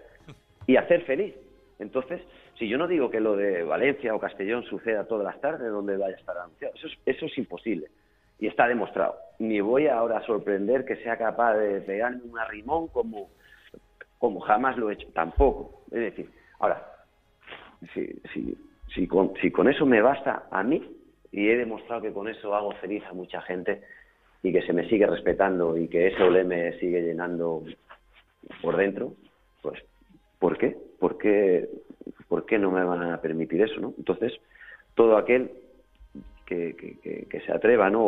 [0.66, 1.34] Y hacer feliz.
[1.78, 2.20] Entonces,
[2.58, 5.96] si yo no digo que lo de Valencia o Castellón suceda todas las tardes donde
[5.96, 7.88] vaya a estar anunciado, eso eso es imposible
[8.38, 9.16] y está demostrado.
[9.38, 13.30] Ni voy ahora a sorprender que sea capaz de pegarme un arrimón como,
[14.18, 15.82] como jamás lo he hecho, tampoco.
[15.90, 16.84] Es decir, ahora,
[17.94, 18.56] si, si,
[18.94, 20.82] si, con, si con eso me basta a mí,
[21.32, 23.82] y he demostrado que con eso hago feliz a mucha gente
[24.42, 27.64] y que se me sigue respetando y que ese olé me sigue llenando
[28.62, 29.12] por dentro,
[29.62, 29.82] pues,
[30.38, 30.76] ¿por qué?
[30.98, 31.68] ¿Por qué,
[32.28, 33.80] ¿Por qué no me van a permitir eso?
[33.80, 33.94] ¿no?
[33.98, 34.32] Entonces,
[34.94, 35.50] todo aquel
[36.48, 38.02] que, se atreva, ¿no?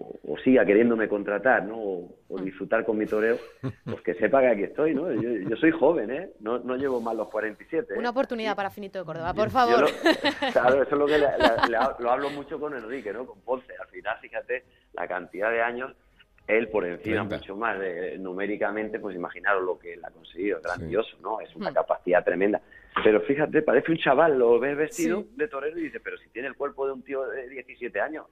[0.00, 1.76] O, siga queriéndome contratar, ¿no?
[1.76, 3.36] O, disfrutar con mi toreo,
[3.84, 5.10] pues que sepa que aquí estoy, ¿no?
[5.12, 6.30] Yo, soy joven, ¿eh?
[6.40, 7.94] No, no, llevo más los 47.
[7.94, 7.98] ¿eh?
[7.98, 9.86] Una oportunidad para Finito de Córdoba, por favor.
[10.52, 11.18] claro, eso es lo que
[11.98, 13.26] lo hablo mucho con Enrique, ¿no?
[13.26, 13.72] Con Ponce.
[13.80, 15.92] Al final, fíjate, la cantidad de años
[16.48, 17.76] él por encima mucho más
[18.18, 21.40] numéricamente, pues imaginaros lo que él ha conseguido, grandioso, ¿no?
[21.40, 21.74] Es una hmm.
[21.74, 22.60] capacidad tremenda.
[23.04, 26.48] Pero fíjate, parece un chaval, lo ves vestido de torero y dices, pero si tiene
[26.48, 28.26] el cuerpo de un tío de 17 años,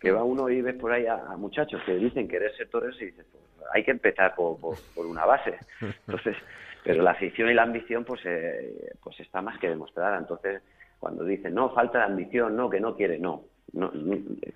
[0.00, 3.06] que va uno y ves por ahí a, muchachos que dicen querer ser torero y
[3.06, 5.56] dices, pues hay que empezar por, por, una base.
[6.06, 6.36] Entonces,
[6.82, 10.18] pero la afición y la ambición pues, eh, pues está más que demostrada.
[10.18, 10.62] Entonces,
[10.98, 13.44] cuando dicen, no, falta de ambición, no, que no quiere, no.
[13.72, 13.92] no,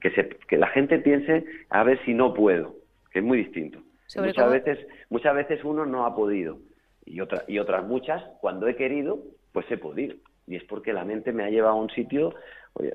[0.01, 2.87] que, se, que la gente piense a ver si no puedo
[3.19, 3.81] es muy distinto.
[4.17, 6.59] Muchas veces, muchas veces uno no ha podido
[7.05, 9.21] y, otra, y otras muchas, cuando he querido,
[9.57, 10.17] pues he podido.
[10.47, 12.35] Y es porque la mente me ha llevado a un sitio,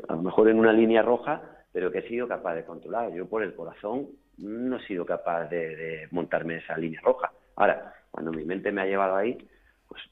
[0.07, 3.11] a lo mejor en una línea roja, pero que he sido capaz de controlar.
[3.11, 7.31] Yo por el corazón no he sido capaz de, montarme esa línea roja.
[7.55, 9.39] Ahora, cuando mi mente me ha llevado ahí,
[9.87, 10.03] pues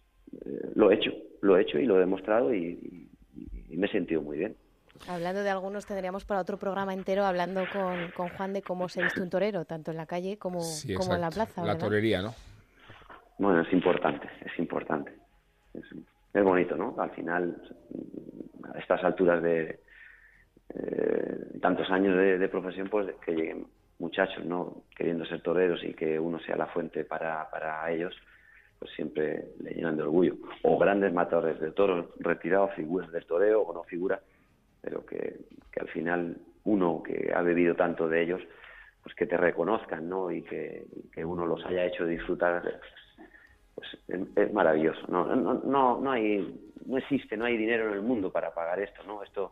[0.44, 3.08] eh, lo he hecho, lo he hecho y lo he demostrado y
[3.70, 4.56] me he sentido muy bien.
[5.08, 9.04] Hablando de algunos, tendríamos para otro programa entero hablando con, con Juan de cómo se
[9.04, 10.62] viste un torero, tanto en la calle como,
[10.98, 11.64] como en la plaza.
[11.64, 12.34] La torería, ¿no?
[13.38, 15.14] Bueno, es importante, es importante.
[15.76, 15.86] Es,
[16.34, 16.96] bonito, ¿no?
[16.98, 17.62] Al final,
[18.74, 19.80] a estas alturas de,
[20.76, 24.84] eh, tantos años de, profesión, pues que lleguen muchachos, ¿no?
[24.96, 28.16] Queriendo ser toreros y que uno sea la fuente para, para ellos,
[28.78, 30.36] pues siempre le llenan de orgullo.
[30.64, 34.22] O grandes matadores de toros, retirados, figuras del toreo o no figuras,
[34.82, 35.40] pero que,
[35.72, 38.42] que al final uno que ha bebido tanto de ellos,
[39.04, 40.32] pues que te reconozcan, ¿no?
[40.32, 42.80] Y que, que uno los haya hecho disfrutar,
[43.80, 45.02] pues es, maravilloso.
[45.08, 48.80] No, no, no, no hay, no existe, no hay dinero en el mundo para pagar
[48.80, 49.24] esto, ¿no?
[49.24, 49.52] Esto,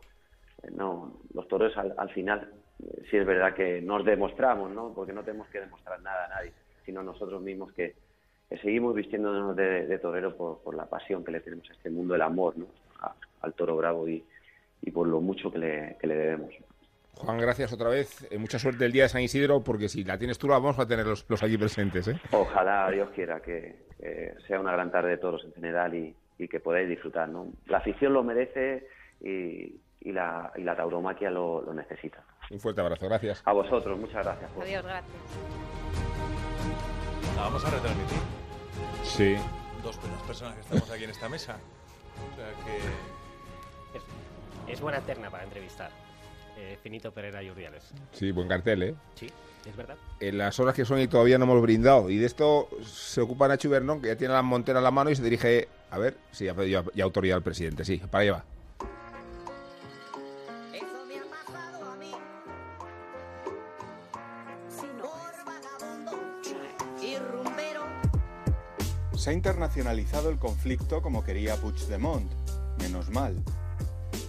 [0.62, 4.92] eh, no, los toros al, al final, eh, sí es verdad que nos demostramos, ¿no?
[4.94, 6.52] Porque no tenemos que demostrar nada a nadie,
[6.84, 7.94] sino nosotros mismos que,
[8.62, 12.56] seguimos vistiéndonos de, torero por, la pasión que le tenemos a este mundo, el amor,
[12.56, 12.66] ¿no?
[13.42, 14.24] al toro bravo y,
[14.82, 16.50] y por lo mucho que le, que le debemos.
[17.14, 18.26] Juan, gracias otra vez.
[18.30, 20.78] Eh, mucha suerte el día de San Isidro, porque si la tienes tú, la vamos
[20.78, 22.08] a tener los, los allí presentes.
[22.08, 22.20] ¿eh?
[22.32, 23.87] Ojalá Dios quiera que,
[24.46, 26.14] sea una gran tarde de toros en general y,
[26.48, 27.28] que podáis disfrutar.
[27.28, 27.48] ¿no?
[27.66, 28.86] La afición lo merece
[29.20, 32.22] y, y, la, y la tauromaquia lo, lo, necesita.
[32.50, 33.42] Un fuerte abrazo, gracias.
[33.44, 34.50] A vosotros, muchas gracias.
[34.60, 35.16] Adiós, gracias.
[37.36, 38.18] La vamos a retransmitir.
[39.02, 39.36] Sí.
[39.82, 41.58] Dos de las personas que estamos aquí en esta mesa.
[42.32, 43.96] O sea que.
[43.96, 45.90] Es, es buena terna para entrevistar.
[46.60, 47.84] Eh, Finito Pereira y Urdiales.
[48.10, 48.94] Sí, buen cartel, ¿eh?
[49.14, 49.28] Sí,
[49.64, 49.96] es verdad.
[50.18, 52.10] En las horas que son y todavía no hemos brindado.
[52.10, 55.08] Y de esto se ocupa Nacho Bernón, que ya tiene la montera en la mano
[55.08, 55.68] y se dirige.
[55.92, 57.84] A ver, sí, ha pedido ya autoridad al presidente.
[57.84, 58.44] Sí, para allá va.
[69.16, 72.32] Se ha internacionalizado el conflicto como quería Puigdemont.
[72.80, 73.36] Menos mal.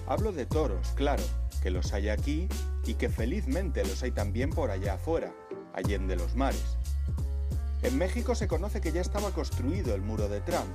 [0.07, 1.21] Hablo de toros, claro,
[1.61, 2.47] que los hay aquí
[2.85, 5.33] y que felizmente los hay también por allá afuera,
[5.73, 6.77] allende los mares.
[7.81, 10.69] En México se conoce que ya estaba construido el muro de Trump,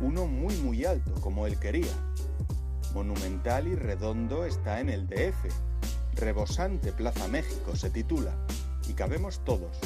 [0.00, 1.92] uno muy muy alto como él quería.
[2.92, 5.46] Monumental y redondo está en el DF.
[6.14, 8.32] Rebosante Plaza México se titula.
[8.88, 9.78] Y cabemos todos,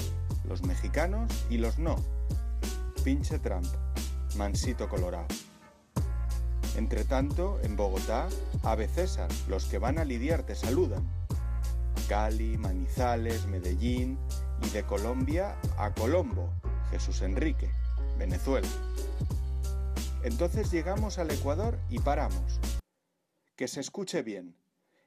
[0.44, 1.96] los mexicanos y los no.
[3.04, 3.66] Pinche Trump,
[4.36, 5.28] mansito colorado.
[6.76, 8.28] Entre tanto, en Bogotá,
[8.62, 11.06] Ave César, los que van a lidiar te saludan.
[12.08, 14.18] Cali, Manizales, Medellín
[14.62, 16.50] y de Colombia a Colombo,
[16.90, 17.70] Jesús Enrique,
[18.18, 18.68] Venezuela.
[20.22, 22.60] Entonces llegamos al Ecuador y paramos.
[23.56, 24.56] Que se escuche bien.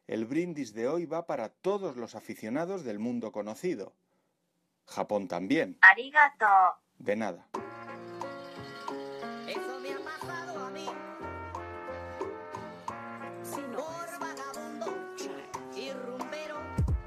[0.07, 3.93] El brindis de hoy va para todos los aficionados del mundo conocido.
[4.85, 5.77] Japón también.
[5.81, 6.45] Arigato.
[6.99, 7.47] De nada.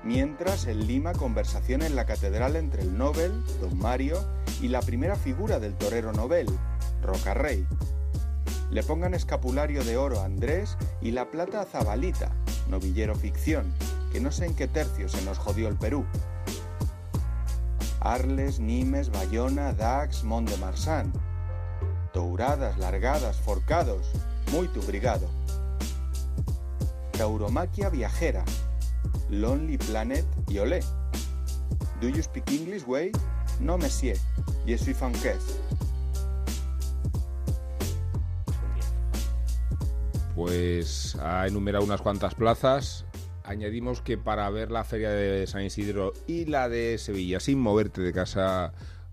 [0.05, 4.23] Mientras en Lima conversación en la catedral entre el Nobel, don Mario,
[4.61, 6.47] y la primera figura del torero Nobel,
[7.03, 7.67] Rocarrey.
[8.71, 12.33] Le pongan escapulario de oro a Andrés y la plata a Zabalita,
[12.69, 13.73] novillero ficción,
[14.13, 16.05] que no sé en qué tercio se nos jodió el Perú.
[18.01, 21.13] Arles, Nimes, Bayona, Dax, Mont de Marsan.
[22.13, 24.11] Touradas, largadas, forcados,
[24.53, 25.31] muy tu brigado.
[27.13, 28.45] Tauromaquia viajera,
[29.41, 30.81] Lonely Planet y Olé.
[32.01, 33.11] Do you speak English, way?
[33.61, 34.17] No, monsieur.
[34.67, 35.37] Je suis français.
[40.35, 43.05] Pues ha enumerado unas cuantas plazas.
[43.45, 48.01] Añadimos que para ver la feria de San Isidro y la de Sevilla sin moverte
[48.01, 48.73] de casa,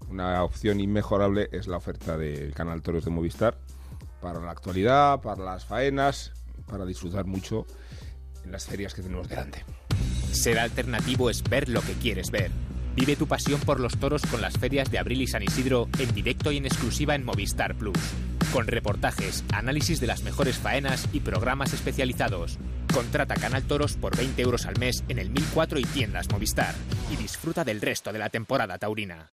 [0.10, 3.58] una opción inmejorable es la oferta del canal Toros de Movistar
[4.22, 6.32] para la actualidad, para las faenas,
[6.68, 7.66] para disfrutar mucho
[8.46, 9.66] en las ferias que tenemos delante.
[10.42, 12.50] Ser alternativo es ver lo que quieres ver.
[12.96, 16.16] Vive tu pasión por los toros con las ferias de Abril y San Isidro en
[16.16, 18.00] directo y en exclusiva en Movistar Plus.
[18.52, 22.58] Con reportajes, análisis de las mejores faenas y programas especializados.
[22.92, 26.74] Contrata Canal Toros por 20 euros al mes en el 1004 y tiendas Movistar.
[27.14, 29.32] Y disfruta del resto de la temporada taurina.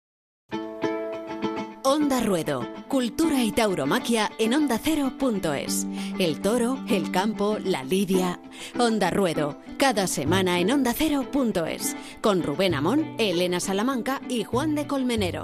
[1.85, 5.85] Onda Ruedo, cultura y tauromaquia en ondacero.es.
[6.17, 8.39] El toro, el campo, la lidia.
[8.79, 11.97] Onda Ruedo, cada semana en ondacero.es.
[12.21, 15.43] Con Rubén Amón, Elena Salamanca y Juan de Colmenero.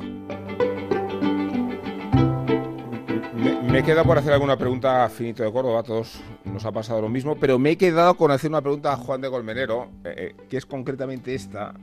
[3.70, 6.72] Me, he quedado por hacer alguna pregunta a Finito de Córdoba, a todos nos ha
[6.72, 9.89] pasado lo mismo, pero me he quedado con hacer una pregunta a Juan de Colmenero,
[10.05, 11.74] eh, eh, que es concretamente esta.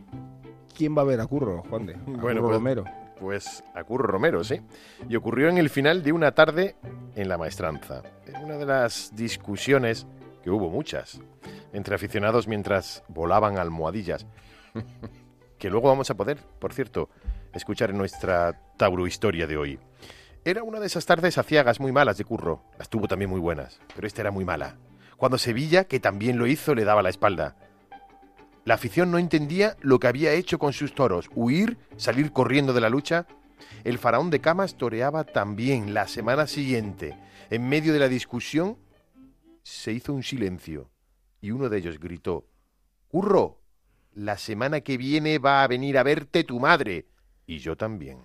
[0.75, 1.95] ¿Quién va a ver a Curro, Juan de?
[2.07, 2.85] bueno, pues, Romero.
[3.21, 4.61] Pues a Curro Romero, sí.
[5.09, 6.77] Y ocurrió en el final de una tarde
[7.15, 8.03] en la maestranza.
[8.43, 10.07] Una de las discusiones,
[10.43, 11.21] que hubo muchas,
[11.73, 14.27] entre aficionados mientras volaban almohadillas,
[15.59, 17.09] que luego vamos a poder, por cierto,
[17.53, 19.79] escuchar en nuestra Tauro Historia de hoy.
[20.45, 22.63] Era una de esas tardes aciagas muy malas de Curro.
[22.79, 24.77] Las tuvo también muy buenas, pero esta era muy mala.
[25.17, 27.57] Cuando Sevilla, que también lo hizo, le daba la espalda.
[28.67, 32.81] La afición no entendía lo que había hecho con sus toros, huir, salir corriendo de
[32.81, 33.29] la lucha.
[33.85, 37.17] El faraón de Camas toreaba también la semana siguiente.
[37.49, 38.77] En medio de la discusión
[39.63, 40.91] se hizo un silencio
[41.41, 42.49] y uno de ellos gritó,
[43.07, 43.61] Curro,
[44.15, 47.07] la semana que viene va a venir a verte tu madre
[47.47, 48.19] y yo también.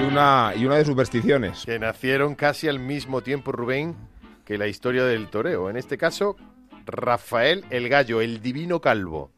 [0.00, 1.64] Y una, y una de supersticiones.
[1.66, 3.94] Que nacieron casi al mismo tiempo, Rubén,
[4.46, 5.68] que la historia del toreo.
[5.68, 6.36] En este caso,
[6.86, 9.30] Rafael el Gallo, el divino calvo,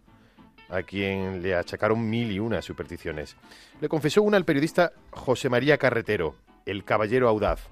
[0.68, 3.36] a quien le achacaron mil y una supersticiones.
[3.80, 7.68] Le confesó una al periodista José María Carretero, el caballero audaz,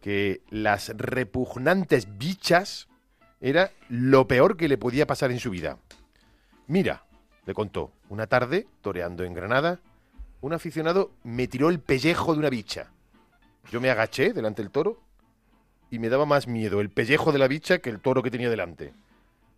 [0.00, 2.88] que las repugnantes bichas
[3.42, 5.78] era lo peor que le podía pasar en su vida.
[6.66, 7.04] Mira,
[7.44, 9.80] le contó, una tarde, toreando en Granada,
[10.40, 12.90] un aficionado me tiró el pellejo de una bicha.
[13.70, 15.00] Yo me agaché delante del toro
[15.90, 18.50] y me daba más miedo el pellejo de la bicha que el toro que tenía
[18.50, 18.92] delante.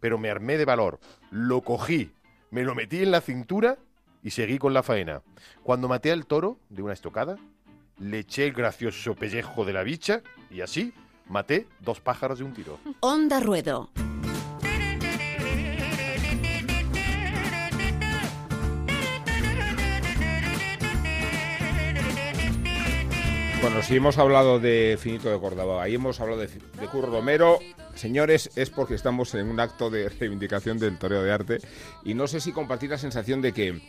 [0.00, 1.00] Pero me armé de valor,
[1.30, 2.12] lo cogí,
[2.50, 3.78] me lo metí en la cintura
[4.22, 5.22] y seguí con la faena.
[5.62, 7.36] Cuando maté al toro de una estocada,
[7.98, 10.94] le eché el gracioso pellejo de la bicha y así
[11.26, 12.78] maté dos pájaros de un tiro.
[13.00, 13.90] Onda Ruedo.
[23.68, 26.48] Bueno, si hemos hablado de Finito de Córdoba, ahí hemos hablado de,
[26.90, 27.58] Curro Romero,
[27.94, 31.58] señores, es porque estamos en un acto de reivindicación del toreo de arte
[32.02, 33.82] y no sé si compartir la sensación de que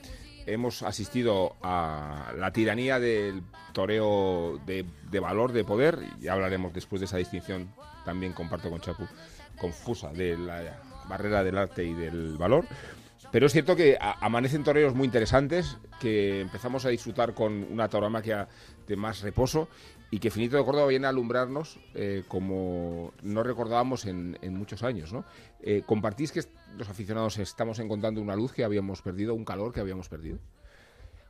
[0.47, 4.83] hemos asistido a la tiranía del toreo de,
[5.21, 7.73] valor, de poder, y hablaremos después de esa distinción,
[8.03, 9.07] también comparto con Chapu,
[9.57, 10.77] confusa, de la
[11.07, 12.65] barrera del arte y del valor.
[13.31, 18.47] Pero es cierto que amanecen toreros muy interesantes, que empezamos a disfrutar con una tauromaquia
[18.87, 19.67] de más reposo
[20.09, 25.13] y que Finito de Córdoba viene a alumbrarnos eh, como no recordábamos en, muchos años.
[25.13, 25.25] ¿no?
[25.61, 26.41] Eh, ¿Compartís que
[26.75, 30.39] los aficionados estamos encontrando una luz que habíamos perdido, un calor que habíamos perdido?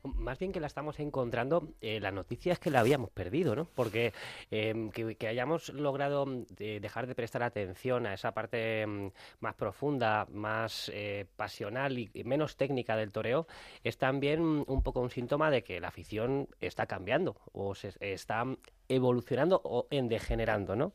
[0.03, 3.65] Más bien que la estamos encontrando, eh, la noticia es que la habíamos perdido, ¿no?
[3.75, 4.13] Porque
[4.51, 10.27] eh, que, hayamos logrado de dejar de prestar atención a esa parte mm, más profunda,
[10.31, 13.47] más eh, pasional y, menos técnica del toreo,
[13.83, 18.45] es también un poco un síntoma de que la afición está cambiando o se está
[18.87, 20.93] evolucionando o en degenerando, ¿no?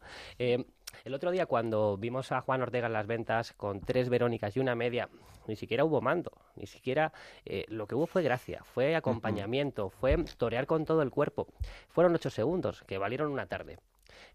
[1.04, 4.60] El otro día cuando vimos a Juan Ortega en las ventas con tres Verónicas y
[4.60, 5.08] una media,
[5.46, 7.12] ni siquiera hubo mando, ni siquiera
[7.44, 9.92] eh, lo que hubo fue gracia, fue acompañamiento, uh -huh.
[9.92, 11.48] fue torear con todo el cuerpo.
[11.88, 13.78] Fueron ocho segundos que valieron una tarde.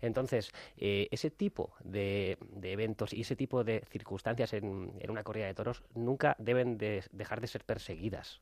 [0.01, 5.24] Entonces, eh, ese tipo de, de, eventos y ese tipo de circunstancias en, en una
[5.24, 8.41] corrida de toros nunca deben de dejar de ser perseguidas.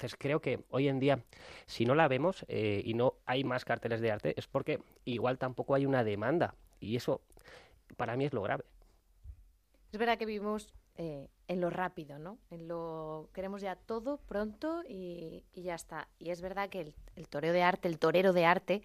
[0.00, 1.20] Entonces creo que hoy en día,
[1.66, 5.36] si no la vemos eh, y no hay más carteles de arte, es porque igual
[5.36, 6.54] tampoco hay una demanda.
[6.80, 7.20] Y eso
[7.96, 8.64] para mí es lo grave.
[9.92, 12.38] Es verdad que vivimos eh, en lo rápido, ¿no?
[12.50, 16.08] En lo queremos ya todo pronto y, ya está.
[16.18, 18.82] Y es verdad que el, toreo de arte, el torero de arte,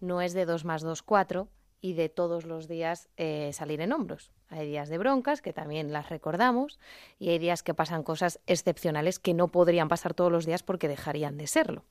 [0.00, 1.48] no es de 2 más 2, 4
[1.80, 4.30] y de todos los días eh, salir en hombros.
[4.48, 6.78] Hay días de broncas, que también las recordamos,
[7.18, 10.88] y hay días que pasan cosas excepcionales que no podrían pasar todos los días porque
[10.88, 11.84] dejarían de serlo.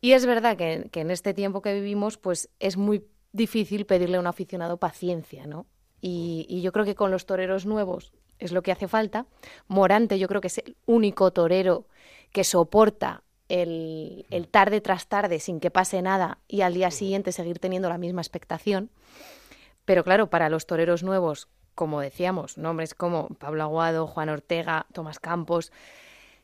[0.00, 3.06] Y es verdad que en este tiempo que vivimos, pues es muy
[3.36, 5.66] difícil pedirle a un aficionado paciencia, ¿no?
[6.00, 9.26] Y, yo creo que con los toreros nuevos es lo que hace falta.
[9.66, 11.86] Morante yo creo que es el único torero
[12.32, 17.32] que soporta el, el, tarde tras tarde sin que pase nada y al día siguiente
[17.32, 18.90] seguir teniendo la misma expectación.
[19.84, 25.20] Pero claro, para los toreros nuevos, como decíamos, nombres como Pablo Aguado, Juan Ortega, Tomás
[25.20, 25.72] Campos,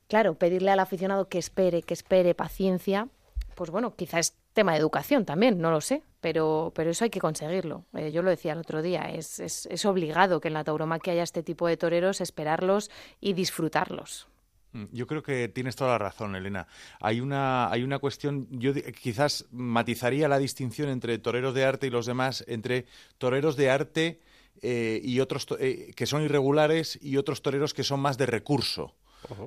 [0.08, 3.08] claro, pedirle al aficionado que espere, que espere, paciencia,
[3.54, 7.20] pues bueno, quizás tema de educación también, no lo sé, pero, pero eso hay que
[7.20, 7.84] conseguirlo.
[7.94, 11.12] Eh, yo lo decía el otro día, es, es, es obligado que en la tauromaquia
[11.12, 12.90] haya este tipo de toreros, esperarlos
[13.20, 14.28] y disfrutarlos.
[14.72, 16.66] Mm, yo creo que tienes toda la razón, Elena.
[17.00, 21.90] Hay una, hay una cuestión, yo quizás matizaría la distinción entre toreros de arte y
[21.90, 22.86] los demás, entre
[23.18, 24.20] toreros de arte
[24.62, 28.94] eh, y otros eh, que son irregulares y otros toreros que son más de recurso.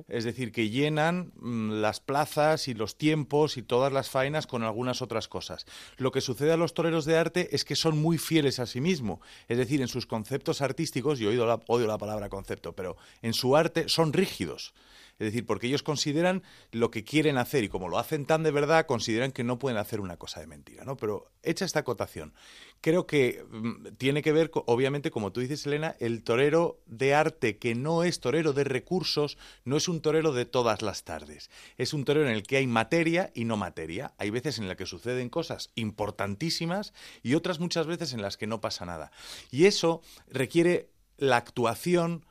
[0.08, 4.62] Es decir, que llenan mmm, las plazas y los tiempos y todas las faenas con
[4.62, 5.66] algunas otras cosas.
[5.96, 8.80] Lo que sucede a los toreros de arte es que son muy fieles a sí
[8.80, 9.20] mismos.
[9.48, 13.34] Es decir, en sus conceptos artísticos, yo oído la, odio la palabra concepto, pero en
[13.34, 14.74] su arte son rígidos.
[15.18, 16.42] Es decir, porque ellos consideran
[16.72, 19.78] lo que quieren hacer y como lo hacen tan de verdad, consideran que no pueden
[19.78, 20.96] hacer una cosa de mentira, ¿no?
[20.96, 22.34] Pero hecha esta acotación,
[22.82, 27.56] creo que mm, tiene que ver, obviamente, como tú dices, Elena, el torero de arte
[27.56, 31.50] que no es torero de recursos, no es un torero de todas las tardes.
[31.78, 34.12] Es un torero en el que hay materia y no materia.
[34.18, 36.92] Hay veces en las que suceden cosas importantísimas
[37.22, 39.10] y otras muchas veces en las que no pasa nada.
[39.50, 42.26] Y eso requiere la actuación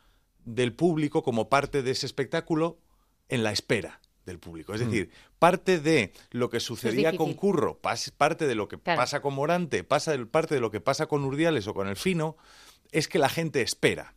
[0.46, 2.78] del público como parte de ese espectáculo
[3.30, 4.74] en la espera del público.
[4.74, 4.86] Es mm.
[4.86, 7.80] decir, parte de lo que sucedía con Curro,
[8.18, 11.68] parte de lo que pasa con Morante, pasa, parte de lo que pasa con Urdiales
[11.68, 12.38] o con El Fino,
[12.92, 14.16] es que la gente espera.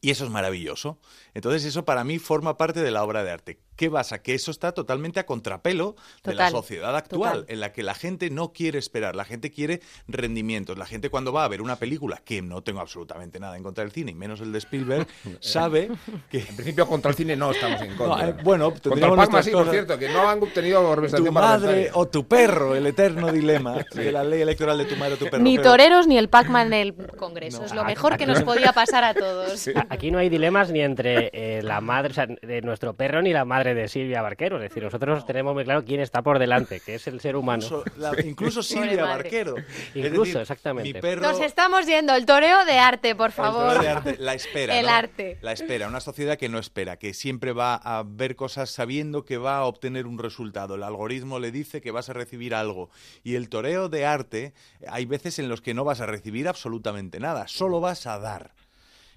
[0.00, 0.98] Y eso es maravilloso.
[1.34, 3.60] Entonces eso para mí forma parte de la obra de arte.
[3.76, 4.22] ¿Qué pasa?
[4.22, 8.30] Que eso está totalmente a contrapelo de la sociedad actual, en la que la gente
[8.30, 10.76] no quiere esperar, la gente quiere rendimientos.
[10.76, 13.84] La gente cuando va a ver una película, que no tengo absolutamente nada en contra
[13.84, 15.06] del cine, y menos el de Spielberg,
[15.40, 15.90] sabe
[16.30, 16.40] que...
[16.40, 18.28] En principio contra el cine no estamos en contra.
[18.28, 21.90] Eh, bueno, contra el Pacma sí, por cierto, que no han obtenido representación Tu madre
[21.94, 25.26] o tu perro, el eterno dilema de la ley electoral de tu madre o tu
[25.26, 25.42] perro.
[25.42, 27.64] Ni toreros ni el Pacman en el Congreso.
[27.64, 29.70] es lo mejor que nos podía pasar a todos.
[29.88, 33.32] Aquí no hay dilemas ni entre eh, la madre, o sea, de nuestro perro ni
[33.32, 34.56] la madre de Silvia Barquero.
[34.56, 37.84] Es decir, nosotros tenemos muy claro quién está por delante, que es el ser humano.
[38.24, 39.56] Incluso, Silvia Barquero.
[39.94, 41.00] Incluso, exactamente.
[41.16, 42.14] Nos estamos yendo.
[42.14, 43.76] El toreo de arte, por favor.
[43.76, 44.16] El de arte.
[44.18, 44.78] La espera.
[44.78, 45.38] el arte.
[45.40, 45.88] La espera.
[45.88, 49.64] Una sociedad que no espera, que siempre va a ver cosas sabiendo que va a
[49.64, 50.74] obtener un resultado.
[50.74, 52.90] El algoritmo le dice que vas a recibir algo.
[53.22, 54.52] Y el toreo de arte,
[54.88, 58.52] hay veces en los que no vas a recibir absolutamente nada, solo vas a dar.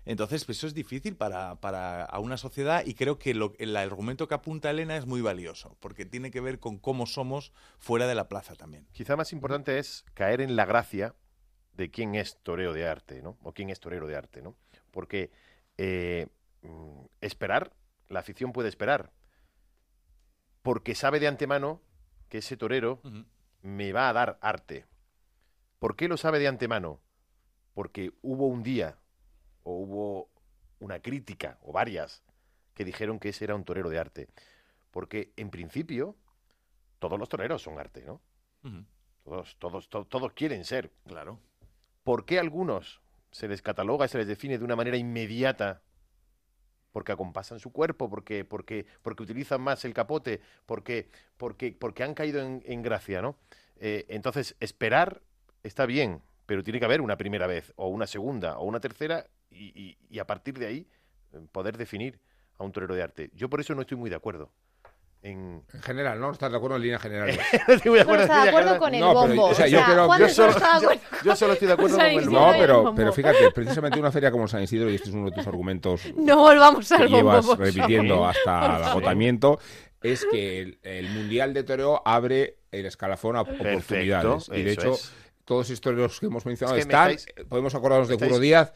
[0.06, 3.76] Entonces, pues eso es difícil para, para a una sociedad y creo que lo, el
[3.76, 8.06] argumento que apunta Elena es muy valioso, porque tiene que ver con cómo somos fuera
[8.06, 8.88] de la plaza también.
[8.92, 11.16] Quizá más importante es caer en la gracia
[11.74, 13.38] de quién es toreo de arte, ¿no?
[13.42, 14.56] O quién es torero de arte, ¿no?
[14.92, 15.32] Porque
[15.78, 16.28] eh,
[16.62, 17.74] mm, esperar,
[18.08, 19.12] la afición puede esperar,
[20.62, 21.82] porque sabe de antemano
[22.30, 23.02] que ese torero
[23.62, 24.86] me va a dar arte.
[25.80, 27.02] ¿Por qué lo sabe de antemano?
[27.74, 28.98] Porque hubo un día
[29.66, 30.30] o hubo
[30.80, 32.24] una crítica, o varias,
[32.74, 34.30] que dijeron que ese era un torero de arte.
[34.92, 36.16] Porque, en principio,
[37.00, 38.22] todos los toreros son arte, ¿no?
[39.24, 39.58] todos,
[39.90, 40.92] todos, todos quieren ser.
[41.08, 41.40] Claro.
[42.04, 43.02] ¿Por qué algunos
[43.32, 45.82] se les cataloga, se les define de una manera inmediata
[46.92, 52.14] porque acompasan su cuerpo, porque, porque, porque utilizan más el capote, porque, porque, porque han
[52.14, 53.36] caído en, gracia, ¿no?
[53.76, 55.22] Eh, entonces, esperar
[55.64, 59.28] está bien, pero tiene que haber una primera vez, o una segunda, o una tercera,
[59.56, 60.88] y, a partir de ahí
[61.34, 62.20] eh, poder definir
[62.58, 63.32] a un torero de arte.
[63.34, 64.52] Yo por eso no estoy muy de acuerdo.
[65.22, 65.64] En...
[65.82, 66.32] general, ¿no?
[66.32, 67.28] ¿Estás de acuerdo en línea general?
[67.68, 69.52] no estoy de acuerdo, de acuerdo con el bombo.
[71.24, 72.40] yo, solo, estoy de acuerdo con el bombo.
[72.40, 75.36] No, pero, pero fíjate, precisamente una feria como San Isidro, y este es uno de
[75.36, 79.60] tus argumentos no volvamos que llevas repitiendo hasta el agotamiento,
[80.04, 84.50] es que el, Mundial de Toreo abre el escalafón a oportunidades.
[84.54, 84.96] y de hecho,
[85.44, 87.16] todos estos que hemos mencionado están,
[87.50, 88.74] podemos acordarnos de Curro Díaz,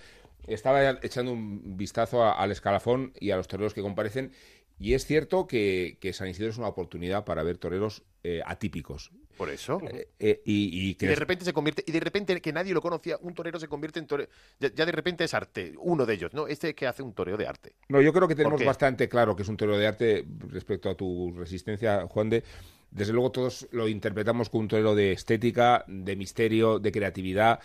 [0.47, 4.31] estaba echando un vistazo al escalafón y a los toreros que comparecen
[4.79, 9.11] y es cierto que, San Isidro es una oportunidad para ver toreros eh, atípicos.
[9.35, 9.81] Por eso.
[9.89, 13.17] Eh, eh, y, que de repente se convierte, y de repente que nadie lo conocía,
[13.21, 14.29] un torero se convierte en torero.
[14.59, 16.47] Ya, de repente es arte, uno de ellos, ¿no?
[16.47, 17.73] Este que hace un toreo de arte.
[17.89, 20.95] No, yo creo que tenemos bastante claro que es un toreo de arte respecto a
[20.95, 22.43] tu resistencia, Juan de.
[22.91, 27.59] Desde luego todos lo interpretamos como un torero de estética, de misterio, de creatividad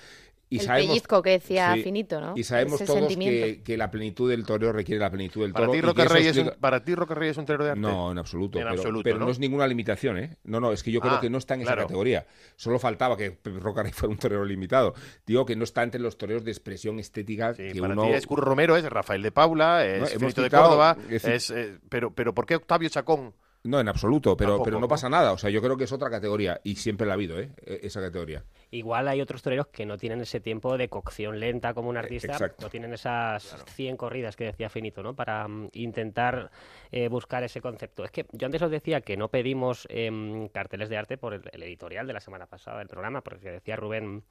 [0.54, 2.34] y el pellizco que decía Finito, ¿no?
[2.36, 5.66] Y sabemos todos que, la plenitud del toreo requiere la plenitud del toro.
[5.66, 7.80] ¿Para ti, Roca Rey, es un, ¿para ti Rey es un torero de arte?
[7.80, 8.58] No, en absoluto.
[9.02, 9.30] pero, ¿no?
[9.30, 10.36] es ninguna limitación, ¿eh?
[10.44, 12.26] No, no, es que yo creo ah, que no está en esa categoría.
[12.56, 14.94] Solo faltaba que Roca Rey fuera un torero limitado.
[15.26, 18.04] Digo que no está entre los toreros de expresión estética que para uno...
[18.04, 22.14] Ti es Curro Romero, es Rafael de Paula, es Finito de Córdoba, es, eh, pero,
[22.14, 23.34] pero ¿por qué Octavio Chacón
[23.64, 25.32] no, en absoluto, pero, pero no pasa nada.
[25.32, 27.50] O sea, yo creo que es otra categoría y siempre la ha habido, ¿eh?
[27.64, 28.44] E, esa categoría.
[28.70, 32.36] Igual hay otros toreros que no tienen ese tiempo de cocción lenta como un artista,
[32.60, 35.14] no tienen esas 100 corridas que decía Finito, ¿no?
[35.14, 36.50] Para mm, intentar
[36.92, 38.04] eh, buscar ese concepto.
[38.04, 41.62] Es que yo antes os decía que no pedimos em, carteles de arte por el,
[41.62, 44.24] editorial de la semana pasada del programa, porque decía Rubén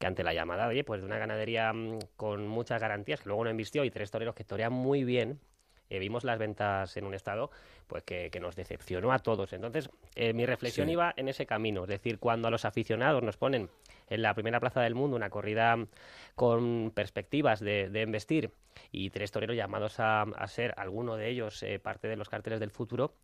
[0.00, 3.44] que ante la llamada, oye, pues de una ganadería mm, con muchas garantías, que luego
[3.44, 5.38] no invistió, y tres toreros que torean muy bien,
[5.90, 7.50] eh, vimos las ventas en un estado
[7.86, 9.52] pues que, nos decepcionó a todos.
[9.52, 13.36] Entonces, eh, mi reflexión iba en ese camino, es decir, cuando a los aficionados nos
[13.36, 13.68] ponen
[14.08, 15.76] en la primera plaza del mundo una corrida
[16.34, 18.52] con perspectivas de, de investir
[18.92, 22.70] y tres toreros llamados a, ser alguno de ellos eh, parte de los carteles del
[22.70, 23.14] futuro,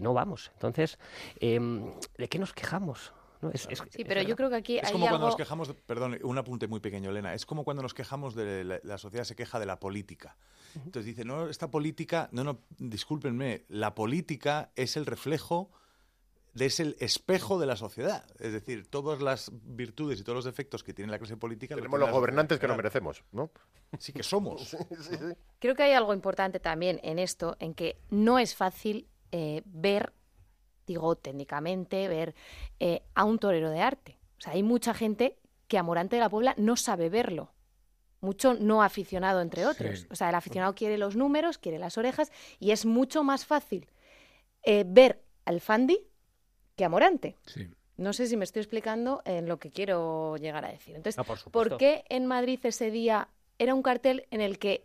[0.00, 0.50] no vamos.
[0.54, 0.98] Entonces,
[1.40, 3.12] em, ¿de qué nos quejamos?
[3.54, 6.80] Sí, pero yo creo que aquí es como cuando nos quejamos, perdón, un apunte muy
[6.80, 9.80] pequeño, Elena, es como cuando nos quejamos de la, la sociedad se queja de la
[9.80, 10.36] política.
[10.74, 15.70] Entonces dice, no, esta política, no, no, discúlpenme, la política es el reflejo
[16.60, 18.24] es el espejo de la sociedad.
[18.38, 21.74] Es decir, todas las virtudes y todos los defectos que tiene la clase política...
[21.74, 23.50] Tenemos los gobernantes que no merecemos, ¿no?
[23.98, 24.76] Sí que somos.
[25.58, 30.12] Creo que hay algo importante también en esto, en que no es fácil eh, ver,
[30.86, 32.34] digo técnicamente, ver
[32.80, 34.18] eh, a un torero de arte.
[34.38, 37.52] O sea, hay mucha gente que a Morante de la Puebla no sabe verlo.
[38.20, 40.06] Mucho no aficionado, entre otros.
[40.10, 42.30] O sea, el aficionado quiere los números, quiere las orejas,
[42.60, 43.88] y es mucho más fácil
[44.62, 45.98] eh, ver al Fandi
[46.76, 47.36] que Amorante.
[47.46, 47.68] Sí.
[47.96, 50.96] No sé si me estoy explicando en lo que quiero llegar a decir.
[50.96, 53.28] Entonces, ah, por, qué en Madrid ese día
[53.58, 54.84] era un cartel en el que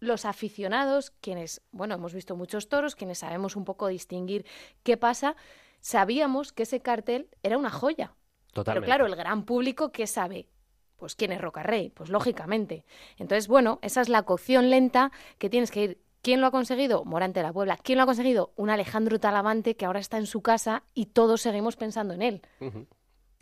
[0.00, 4.44] los aficionados, quienes, bueno, hemos visto muchos toros, quienes sabemos un poco distinguir
[4.82, 5.36] qué pasa,
[5.80, 8.14] sabíamos que ese cartel era una joya.
[8.52, 8.86] Totalmente.
[8.86, 10.48] Pero claro, el gran público, ¿qué sabe?
[10.96, 12.84] Pues quién es Rocarrey, pues lógicamente.
[13.18, 17.04] Entonces, bueno, esa es la cocción lenta que tienes que ir ¿Quién lo ha conseguido?
[17.04, 17.76] Morante de la Puebla.
[17.76, 18.54] ¿Quién lo ha conseguido?
[18.56, 22.42] Un Alejandro Talavante que ahora está en su casa y todos seguimos pensando en él.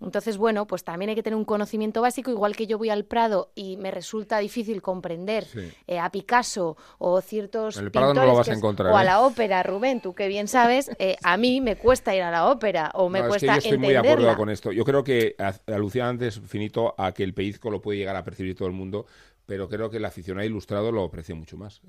[0.03, 3.05] Entonces, bueno, pues también hay que tener un conocimiento básico, igual que yo voy al
[3.05, 5.47] Prado y me resulta difícil comprender
[5.87, 9.07] eh, a Picasso o ciertos el Prado no lo vas a encontrar, o a ¿eh?
[9.07, 12.49] la ópera, Rubén, tú que bien sabes, eh, a mí me cuesta ir a la
[12.49, 14.73] ópera o me cuesta es que yo estoy muy de acuerdo con esto.
[14.73, 15.37] Yo creo que
[15.67, 19.07] alucía antes finito a que el pellizco lo puede llegar a percibir todo el mundo,
[19.53, 21.83] pero creo que el aficionado ilustrado lo aprecia mucho más.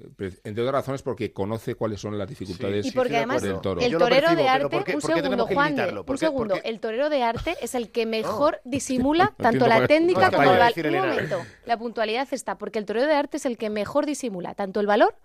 [0.44, 3.80] Entre otras razones porque conoce cuáles son las dificultades y porque además del toro.
[3.80, 7.90] El torero de arte, un segundo, Juan, un segundo, el torero de arte es el
[7.90, 10.88] que mejor disimula tanto la técnica como el valor.
[10.88, 14.56] Un momento, la puntualidad está, porque el torero de arte es el que mejor disimula
[14.56, 15.16] tanto el valor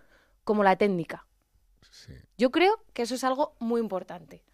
[0.44, 1.26] como la técnica.
[2.36, 4.44] Yo creo que eso es algo muy importante.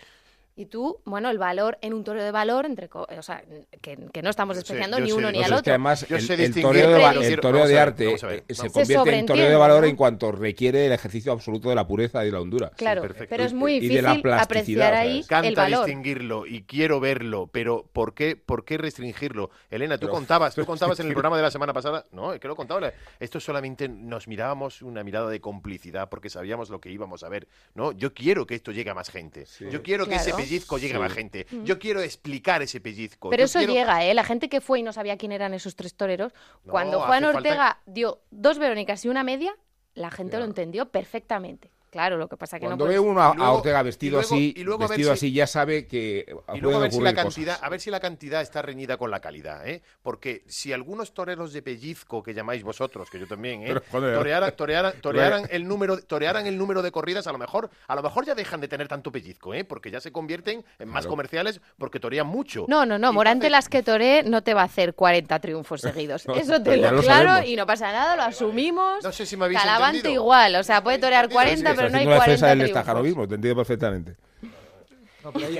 [0.57, 3.42] Y tú, bueno, el valor en un toro de valor, entre o sea,
[3.80, 5.57] que, no estamos despreciando ni uno ni al otro.
[5.57, 9.26] Es que además el, el, toreo de, el toreo de arte eh, se convierte en
[9.26, 12.70] toreo de valor en cuanto requiere el ejercicio absoluto de la pureza y la hondura.
[12.76, 15.86] Claro, pero es muy difícil apreciar ahí el valor.
[15.86, 19.50] distinguirlo y quiero verlo, pero ¿por qué, por qué restringirlo?
[19.70, 22.46] Elena, tú contabas, tú contabas en el programa de la semana pasada, no, es que
[22.46, 27.24] lo contaba, esto solamente nos mirábamos una mirada de complicidad porque sabíamos lo que íbamos
[27.24, 27.90] a ver, ¿no?
[27.90, 29.46] Yo quiero que esto llegue a más gente.
[29.68, 31.47] Yo quiero que ese pellizco a la gente.
[31.51, 31.64] Mm.
[31.64, 33.30] Yo quiero explicar ese pellizco.
[33.30, 34.14] Pero eso llega, ¿eh?
[34.14, 36.32] La gente que fue y no sabía quién eran esos tres toreros,
[36.66, 39.57] cuando Juan Ortega dio dos Verónicas y una media,
[39.95, 41.74] la gente lo entendió perfectamente.
[41.95, 45.47] Claro, lo que pasa que Cuando ve uno a, Ortega vestido así, vestido así, ya
[45.47, 48.62] sabe que y luego a ver si la cantidad, a ver si la cantidad está
[48.62, 49.80] reñida con la calidad, ¿eh?
[50.03, 53.80] Porque si algunos toreros de pellizco que llamáis vosotros, que yo también, ¿eh?
[54.57, 58.34] torearan, el número, torearan el número de corridas, a lo mejor, a lo mejor ya
[58.34, 59.62] dejan de tener tanto pellizco, ¿eh?
[59.62, 62.64] Porque ya se convierten en más comerciales porque torean mucho.
[62.66, 63.12] No, no, no.
[63.12, 66.26] Morante las que toree no te va a hacer 40 triunfos seguidos.
[66.34, 69.05] Eso te lo, claro y no pasa nada, lo asumimos.
[69.05, 72.07] No sé si me habéis Calavante igual, o sea, puede torear 40, pero no hay
[72.07, 74.16] 40 del estajarovismo, te entiendo perfectamente.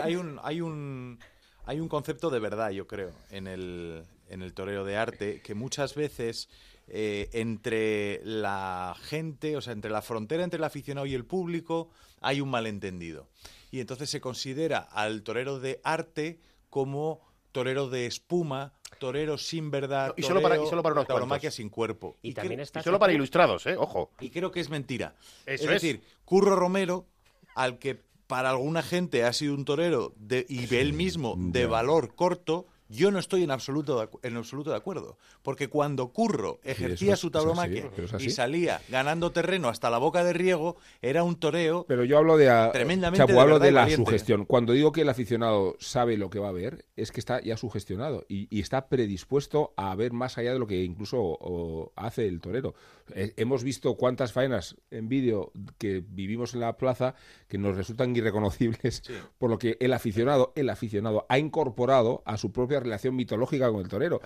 [0.03, 1.19] hay, un, hay, un,
[1.67, 5.55] hay un concepto de verdad, yo creo, en el, en el toreo de arte, que
[5.55, 6.49] muchas veces
[6.89, 11.91] eh, entre la gente, o sea, entre la frontera entre el aficionado y el público,
[12.21, 13.29] hay un malentendido.
[13.71, 17.21] Y entonces se considera al torero de arte como
[17.53, 21.69] torero de espuma, torero sin verdad, y solo para, y solo para unos tauromaquia sin
[21.69, 22.17] cuerpo.
[22.23, 23.77] Y, también está solo para ilustrados, ¿eh?
[23.77, 24.11] Ojo.
[24.21, 25.15] Y creo que es mentira.
[25.47, 27.07] es decir, Curro Romero,
[27.55, 32.15] al que para alguna gente ha sido un torero de, y él mismo de valor
[32.15, 37.17] corto, yo no estoy en absoluto de, en absoluto de acuerdo, porque cuando Curro ejercía
[37.17, 42.05] su tauromaquia y salía ganando terreno hasta la boca de riego, era un toreo Pero
[42.05, 44.45] yo hablo de tremendamente hablo de, la sugestión.
[44.45, 47.57] Cuando digo que el aficionado sabe lo que va a ver, es que está ya
[47.57, 52.75] sugestionado y, está predispuesto a ver más allá de lo que incluso hace el torero.
[53.15, 57.15] Eh, hemos visto cuántas faenas en vídeo que vivimos en la plaza
[57.49, 59.03] que nos resultan irreconocibles
[59.39, 63.81] por lo que el aficionado, el aficionado ha incorporado a su propia relación mitológica con
[63.81, 64.21] el torero,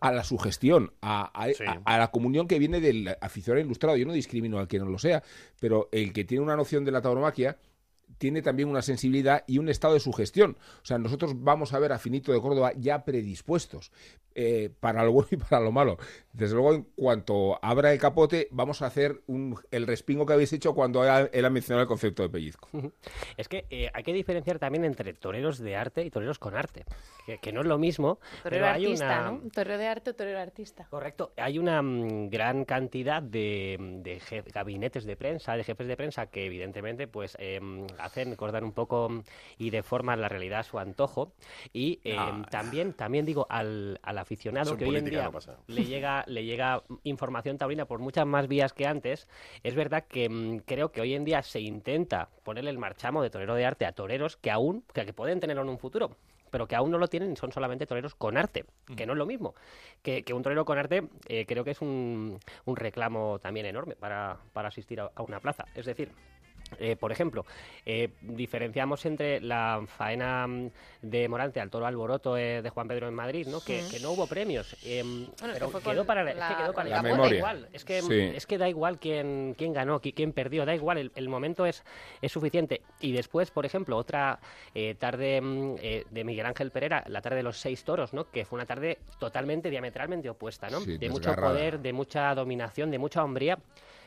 [0.00, 1.30] a, la sugestión, a,
[1.84, 3.96] a, la comunión que viene del aficionado ilustrado.
[3.96, 5.22] Yo no discrimino al que no lo sea,
[5.60, 7.58] pero el que tiene una noción de la tauromaquia
[8.20, 10.58] tiene también una sensibilidad y un estado de sugestión.
[10.82, 13.90] O sea, nosotros vamos a ver a Finito de Córdoba ya predispuestos
[14.34, 15.96] eh, para lo bueno y para lo malo.
[16.32, 20.52] Desde luego, en cuanto abra el capote, vamos a hacer un, el respingo que habéis
[20.52, 22.68] hecho cuando él ha mencionado el concepto de pellizco.
[23.36, 26.84] Es que eh, hay que diferenciar también entre toreros de arte y toreros con arte,
[27.40, 28.18] que, no es lo mismo.
[28.42, 29.40] Torero artista, ¿no?
[29.50, 30.86] Torero de arte o torero artista.
[30.90, 31.32] Correcto.
[31.36, 36.46] Hay una mm, gran cantidad de, de gabinetes de prensa, de jefes de prensa, que
[36.46, 37.60] evidentemente pues eh,
[38.10, 39.08] hacen recordar un poco
[39.58, 41.32] y deforman la realidad a su antojo.
[41.72, 42.42] Y eh, ah.
[42.50, 45.30] también, también digo al, al aficionado que hoy en día
[45.66, 49.28] le, llega, le llega información taurina por muchas más vías que antes,
[49.62, 53.30] es verdad que mm, creo que hoy en día se intenta ponerle el marchamo de
[53.30, 56.16] torero de arte a toreros que aún, que, que pueden tenerlo en un futuro
[56.50, 58.64] pero que aún no lo tienen y son solamente toreros con arte,
[58.96, 59.54] que no es lo mismo.
[60.02, 64.38] Que, un torero con arte eh, creo que es un, un reclamo también enorme para,
[64.52, 65.64] para asistir a, una plaza.
[65.74, 66.12] Es decir,
[66.78, 67.44] eh, por ejemplo,
[67.84, 70.70] eh, diferenciamos entre la faena mm,
[71.02, 73.60] de Morante al toro alboroto eh, de Juan Pedro en Madrid, ¿no?
[73.60, 74.76] Que, no hubo premios.
[74.82, 77.38] pero quedó para, la, es que quedó para la, memoria.
[77.38, 77.68] igual.
[77.72, 77.98] Es que,
[78.34, 81.84] es que da igual quién, quién ganó, quién perdió, da igual, el, momento es,
[82.22, 82.82] es suficiente.
[83.00, 84.38] Y después, por ejemplo, otra
[84.98, 85.74] tarde mm,
[86.10, 88.30] de Miguel Ángel Pereira, la tarde de los seis toros, ¿no?
[88.30, 90.80] Que fue una tarde totalmente, diametralmente opuesta, ¿no?
[90.80, 93.58] de mucho poder, de mucha dominación, de mucha hombría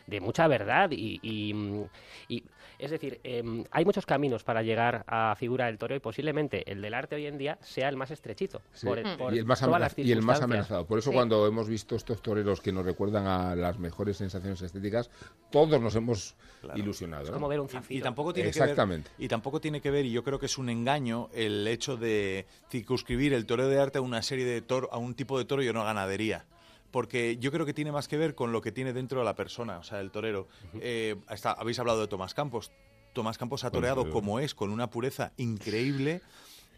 [0.08, 2.44] de mucha verdad y, y,
[2.80, 6.82] es decir, em, hay muchos caminos para llegar a figura del toro y posiblemente el
[6.82, 9.64] del arte hoy en día sea el más estrechito por, y, el más
[9.98, 10.86] y el más amenazado.
[10.86, 15.10] Por eso cuando hemos visto estos toreros que nos recuerdan a las mejores sensaciones estéticas,
[15.50, 16.36] todos nos hemos
[16.76, 17.26] ilusionado.
[17.26, 19.10] Es como ver un Y, tampoco tiene Exactamente.
[19.12, 21.68] Que ver, y tampoco tiene que ver, y yo creo que es un engaño el
[21.68, 25.38] hecho de circunscribir el toreo de arte a una serie de toro, a un tipo
[25.38, 26.46] de toro y a una ganadería
[26.94, 29.34] porque yo creo que tiene más que ver con lo que tiene dentro de la
[29.34, 30.48] persona, o sea, el torero.
[30.80, 31.16] Eh,
[31.58, 32.72] habéis hablado de Tomás Campos.
[33.14, 36.22] Tomás Campos ha toreado como es, con una pureza increíble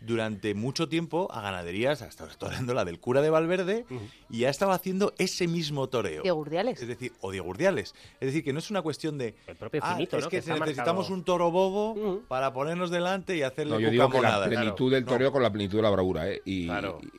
[0.06, 3.86] durante mucho tiempo a ganaderías, ha estado toreando la del cura de Valverde
[4.30, 6.24] y ha estado haciendo ese mismo toreo.
[6.24, 6.82] Diego Urdiales.
[6.82, 7.94] Es decir, o Diego Urdiales.
[8.20, 9.36] Es decir, que no es una cuestión de.
[9.48, 13.74] El propio ah, finito, es que, necesitamos un toro bobo para ponernos delante y hacerle
[13.74, 16.42] no, yo digo que la plenitud del toreo con la plenitud de la bravura, ¿eh?
[16.46, 16.70] Y,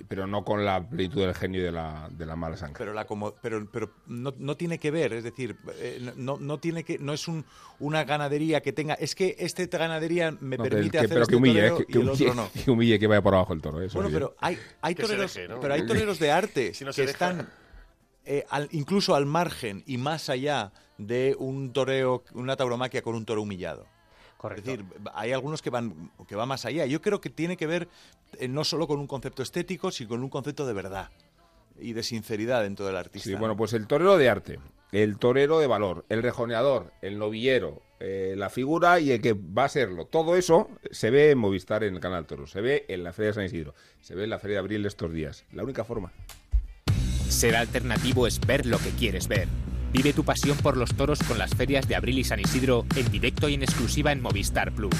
[0.09, 2.77] pero no con la plenitud del genio y de la, de la mala sangre.
[2.79, 6.59] Pero, la como, pero, pero no, no tiene que ver, es decir, eh, no, no
[6.59, 6.99] tiene que.
[6.99, 7.45] No es un,
[7.79, 8.95] una ganadería que tenga.
[8.95, 11.09] Es que esta ganadería me permite hacer.
[11.09, 12.33] Pero este que humille, toreo eh, que, humille,
[12.65, 13.79] que humille que vaya por abajo el toro.
[13.93, 17.49] bueno, pero hay, hay toreros, pero hay toreros de arte que están
[18.25, 23.43] eh, incluso al margen y más allá de un toreo, una tauromaquia con un toro
[23.43, 23.87] humillado.
[24.37, 24.71] Correcto.
[24.71, 26.87] Es decir, hay algunos que van, que van más allá.
[26.87, 27.89] Yo creo que tiene que ver
[28.39, 31.11] eh, no solo con un concepto estético, sino con un concepto de verdad
[31.79, 33.29] y de sinceridad dentro del artista.
[33.29, 34.59] Sí, bueno, pues el torero de arte,
[34.93, 39.65] el torero de valor, el rejoneador, el novillero, eh, la figura y el que va
[39.65, 40.07] a serlo.
[40.07, 43.29] Todo eso se ve en Movistar en el Canal Toro, se ve en la Feria
[43.29, 45.45] de San Isidro, se ve en la Feria de Abril estos días.
[45.53, 46.13] La única forma.
[47.29, 49.49] Ser alternativo es ver lo que quieres ver.
[49.93, 53.11] Vive tu pasión por los toros con las ferias de Abril y San Isidro en
[53.11, 54.95] directo y en exclusiva en Movistar Plus.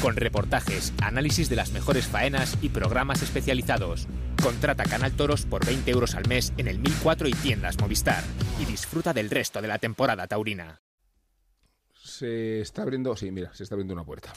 [0.00, 4.06] Con reportajes, análisis de las mejores faenas y programas especializados.
[4.42, 8.22] Contrata Canal Toros por 20 euros al mes en el 1004 y tiendas Movistar.
[8.60, 10.80] Y disfruta del resto de la temporada taurina.
[12.18, 14.32] Se está abriendo, sí, mira, se está abriendo una puerta.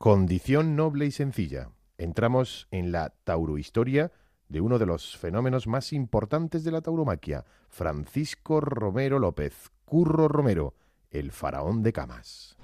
[0.00, 1.70] Condición noble y sencilla.
[2.02, 4.10] Entramos en la taurohistoria
[4.48, 10.74] de uno de los fenómenos más importantes de la tauromaquia, Francisco Romero López, Curro Romero,
[11.12, 12.56] el faraón de camas.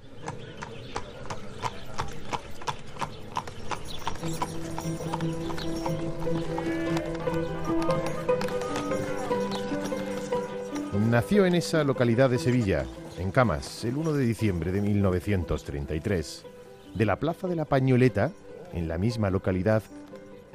[11.09, 12.85] Nació en esa localidad de Sevilla,
[13.17, 16.45] en Camas, el 1 de diciembre de 1933.
[16.93, 18.33] De la Plaza de la Pañoleta,
[18.73, 19.83] en la misma localidad,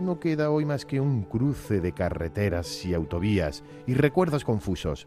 [0.01, 5.07] no queda hoy más que un cruce de carreteras y autovías y recuerdos confusos.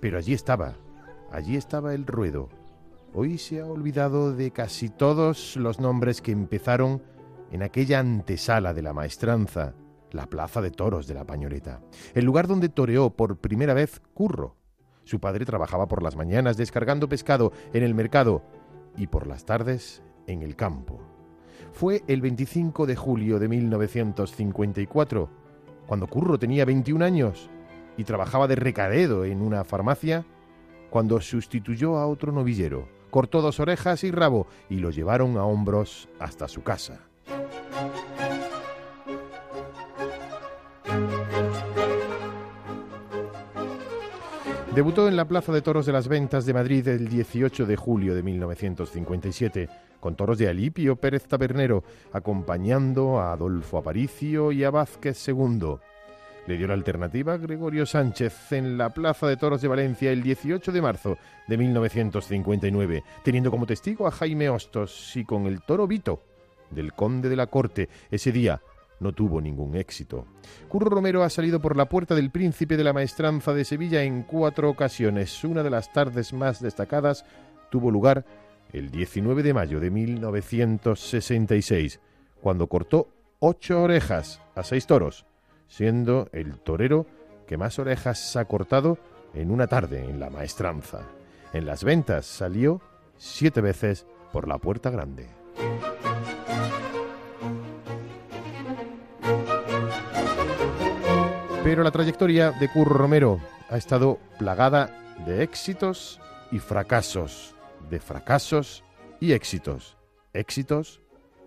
[0.00, 0.74] Pero allí estaba,
[1.30, 2.48] allí estaba el ruedo.
[3.14, 7.02] Hoy se ha olvidado de casi todos los nombres que empezaron
[7.50, 9.74] en aquella antesala de la maestranza,
[10.10, 11.80] la plaza de toros de la Pañoleta,
[12.14, 14.56] el lugar donde toreó por primera vez Curro.
[15.04, 18.42] Su padre trabajaba por las mañanas descargando pescado en el mercado
[18.96, 21.00] y por las tardes en el campo.
[21.76, 25.28] Fue el 25 de julio de 1954,
[25.86, 27.50] cuando Curro tenía 21 años
[27.98, 30.24] y trabajaba de recadedo en una farmacia,
[30.88, 36.08] cuando sustituyó a otro novillero, cortó dos orejas y rabo y lo llevaron a hombros
[36.18, 37.00] hasta su casa.
[44.74, 48.14] Debutó en la Plaza de Toros de las Ventas de Madrid el 18 de julio
[48.14, 49.68] de 1957,
[50.00, 55.76] con toros de Alipio Pérez Tabernero, acompañando a Adolfo Aparicio y a Vázquez II.
[56.46, 60.22] Le dio la alternativa a Gregorio Sánchez en la Plaza de Toros de Valencia el
[60.22, 61.18] 18 de marzo
[61.48, 66.22] de 1959, teniendo como testigo a Jaime Hostos y con el toro Vito
[66.70, 68.60] del Conde de la Corte ese día
[69.00, 70.26] no tuvo ningún éxito.
[70.68, 74.22] Curro Romero ha salido por la puerta del Príncipe de la Maestranza de Sevilla en
[74.22, 75.44] cuatro ocasiones.
[75.44, 77.24] Una de las tardes más destacadas
[77.70, 78.24] tuvo lugar
[78.72, 82.00] el 19 de mayo de 1966,
[82.40, 83.08] cuando cortó
[83.38, 85.26] ocho orejas a seis toros,
[85.68, 87.06] siendo el torero
[87.46, 88.98] que más orejas ha cortado
[89.34, 91.02] en una tarde en la Maestranza.
[91.52, 92.80] En las ventas salió
[93.16, 95.28] siete veces por la puerta grande.
[101.66, 103.40] Pero la trayectoria de Curro Romero
[103.70, 106.20] ha estado plagada de éxitos
[106.52, 107.55] y fracasos,
[107.88, 108.82] de fracasos
[109.20, 109.96] y éxitos,
[110.32, 111.00] éxitos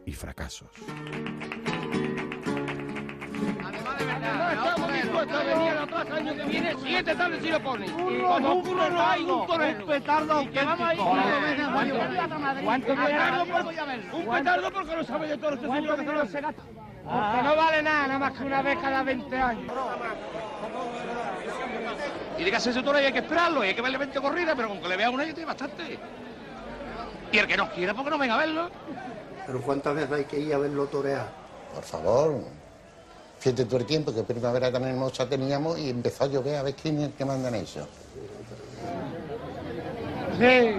[0.06, 0.70] y fracasos.
[5.20, 7.92] a venir a la plaza el año que viene, siete tardes si lo pone.
[7.92, 9.80] Como curro no hay un torero.
[9.80, 11.16] Un petardo auténtico.
[12.64, 13.44] ¿Cuánto petardo?
[14.14, 15.38] Un petardo porque no sabe de.
[15.38, 15.68] Porque
[17.44, 19.74] no vale nada, nada más que una vez cada 20 años.
[22.38, 24.70] Y dígase ese toro y hay que esperarlo, y hay que verle 20 corridas, pero
[24.70, 26.00] con que le vea una ya tiene bastante.
[27.32, 28.70] Y el que no quiera, porque no venga a verlo.
[29.46, 31.28] Pero ¿cuántas veces hay que ir a verlo torear?
[31.74, 32.44] Por favor,
[33.40, 36.76] fíjate todo el tiempo, que primavera tan hermosa teníamos y empezó a llover a ver
[36.76, 37.88] quién es el que manda en eso.
[40.40, 40.76] Sí.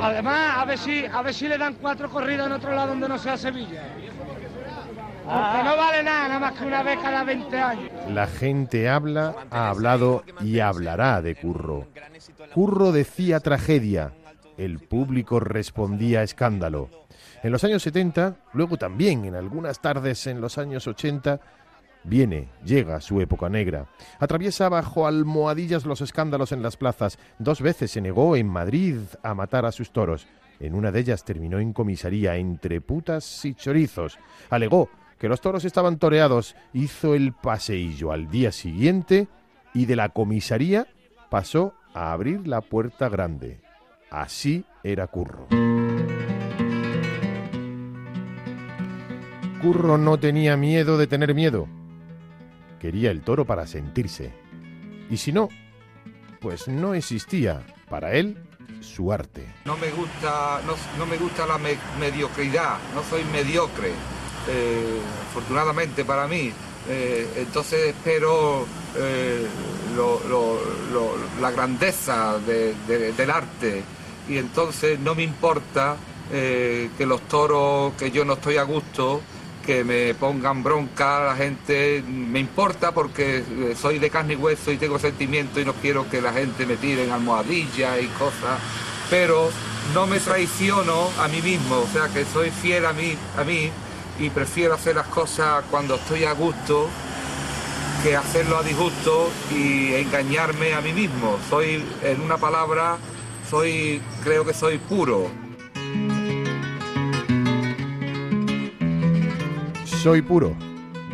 [0.00, 3.08] Además, a ver si, a ver si le dan cuatro corridas en otro lado donde
[3.08, 3.82] no sea Sevilla.
[5.24, 7.90] Porque no vale nada, nada más que una vez cada 20 años.
[8.10, 11.86] La gente habla, ha hablado y hablará de Curro.
[12.54, 14.12] Curro decía tragedia,
[14.56, 16.88] el público respondía escándalo.
[17.42, 21.40] En los años 70, luego también en algunas tardes en los años 80,
[22.04, 23.86] viene, llega su época negra.
[24.18, 27.18] Atraviesa bajo almohadillas los escándalos en las plazas.
[27.38, 30.26] Dos veces se negó en Madrid a matar a sus toros.
[30.60, 34.18] En una de ellas terminó en comisaría entre putas y chorizos.
[34.50, 34.88] Alegó
[35.18, 39.28] que los toros estaban toreados, hizo el paseillo al día siguiente
[39.74, 40.86] y de la comisaría
[41.30, 43.60] pasó a abrir la puerta grande.
[44.12, 45.46] Así era Curro.
[49.62, 51.66] Curro no tenía miedo de tener miedo.
[52.78, 54.34] Quería el toro para sentirse.
[55.08, 55.48] Y si no,
[56.42, 58.36] pues no existía para él
[58.80, 59.46] su arte.
[59.64, 60.60] No me gusta,
[60.98, 61.58] no, me gusta la
[61.98, 63.92] mediocridad, no soy mediocre,
[64.46, 65.00] eh,
[65.30, 66.52] afortunadamente para mí.
[66.86, 69.46] Eh, entonces espero eh,
[71.40, 73.82] la grandeza del arte
[74.28, 75.96] y entonces no me importa
[76.30, 79.20] que los toros, que yo no estoy a gusto,
[79.62, 84.72] que me pongan bronca la gente, me importa porque eh, soy de carne y hueso
[84.72, 88.58] y tengo sentimiento y no quiero que la gente me tire en almohadilla y cosas,
[89.08, 89.50] pero
[89.94, 93.70] no me traiciono a mí mismo, o sea que soy fiel a mí, a mí
[94.18, 96.88] y prefiero hacer las cosas cuando estoy a gusto
[98.02, 101.38] que hacerlo a disgusto y engañarme a mí mismo.
[101.48, 102.96] Soy, en una palabra,
[103.52, 105.30] soy, creo que soy puro.
[109.84, 110.56] Soy puro,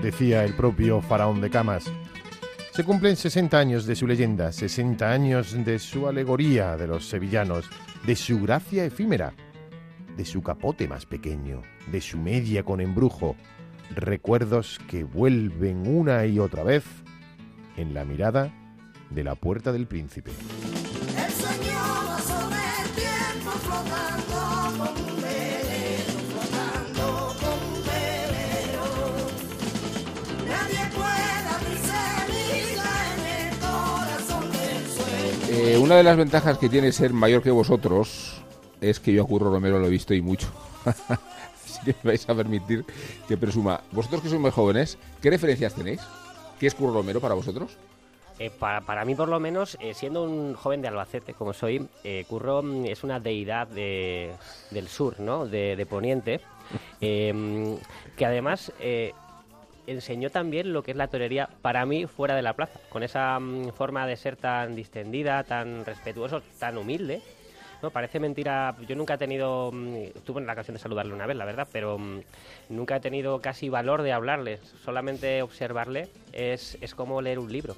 [0.00, 1.90] decía el propio faraón de Camas.
[2.72, 7.68] Se cumplen 60 años de su leyenda, 60 años de su alegoría de los sevillanos,
[8.06, 9.34] de su gracia efímera,
[10.16, 13.34] de su capote más pequeño, de su media con embrujo,
[13.96, 16.84] recuerdos que vuelven una y otra vez
[17.76, 18.54] en la mirada
[19.10, 20.30] de la puerta del príncipe.
[35.50, 38.42] Eh, una de las ventajas que tiene ser mayor que vosotros
[38.80, 40.48] es que yo a Curro Romero lo he visto y mucho.
[40.84, 42.84] Así que me vais a permitir
[43.26, 43.80] que presuma.
[43.92, 46.00] Vosotros que sois muy jóvenes, ¿qué referencias tenéis?
[46.60, 47.76] ¿Qué es Curro Romero para vosotros?
[48.38, 51.88] Eh, para, mí, por lo menos, eh, siendo un joven de Albacete como soy,
[52.28, 55.46] Curro mm, es una deidad del sur, ¿no?
[55.46, 56.40] De, de Poniente,
[57.00, 58.72] que además
[59.88, 63.38] enseñó también lo que es la torería para mí fuera de la plaza, con esa
[63.40, 67.22] mm, forma de ser tan distendida, tan respetuoso, tan humilde.
[67.80, 68.74] No, parece mentira.
[68.88, 69.70] Yo nunca he tenido.
[69.72, 71.98] Mm, tuve la ocasión de saludarle una vez, la verdad, pero
[72.68, 74.58] nunca he tenido casi valor de hablarle.
[74.84, 77.76] Solamente observarle es, es como leer un libro.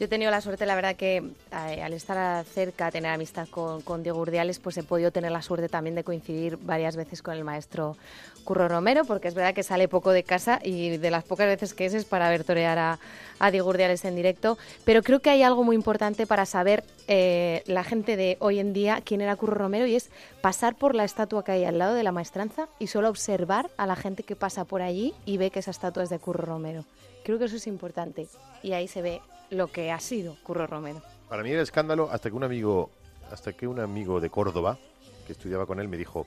[0.00, 4.02] Yo he tenido la suerte, la verdad, que eh, al estar cerca, tener amistad con,
[4.02, 7.44] Diego Urdiales, pues he podido tener la suerte también de coincidir varias veces con el
[7.44, 7.98] maestro
[8.44, 11.74] Curro Romero, porque es verdad que sale poco de casa y de las pocas veces
[11.74, 12.98] que es es para ver torear a,
[13.40, 14.56] a Diego Urdiales en directo.
[14.86, 18.72] Pero creo que hay algo muy importante para saber eh, la gente de hoy en
[18.72, 20.08] día quién era Curro Romero y es
[20.40, 23.84] pasar por la estatua que hay al lado de la maestranza y solo observar a
[23.84, 26.86] la gente que pasa por allí y ve que esa estatua es de Curro Romero.
[27.22, 28.28] Creo que eso es importante
[28.62, 29.20] y ahí se ve
[29.50, 31.02] lo que ha sido Curro Romero.
[31.28, 32.90] Para mí era escándalo hasta que un amigo,
[33.30, 34.78] hasta que un amigo de Córdoba
[35.26, 36.26] que estudiaba con él me dijo,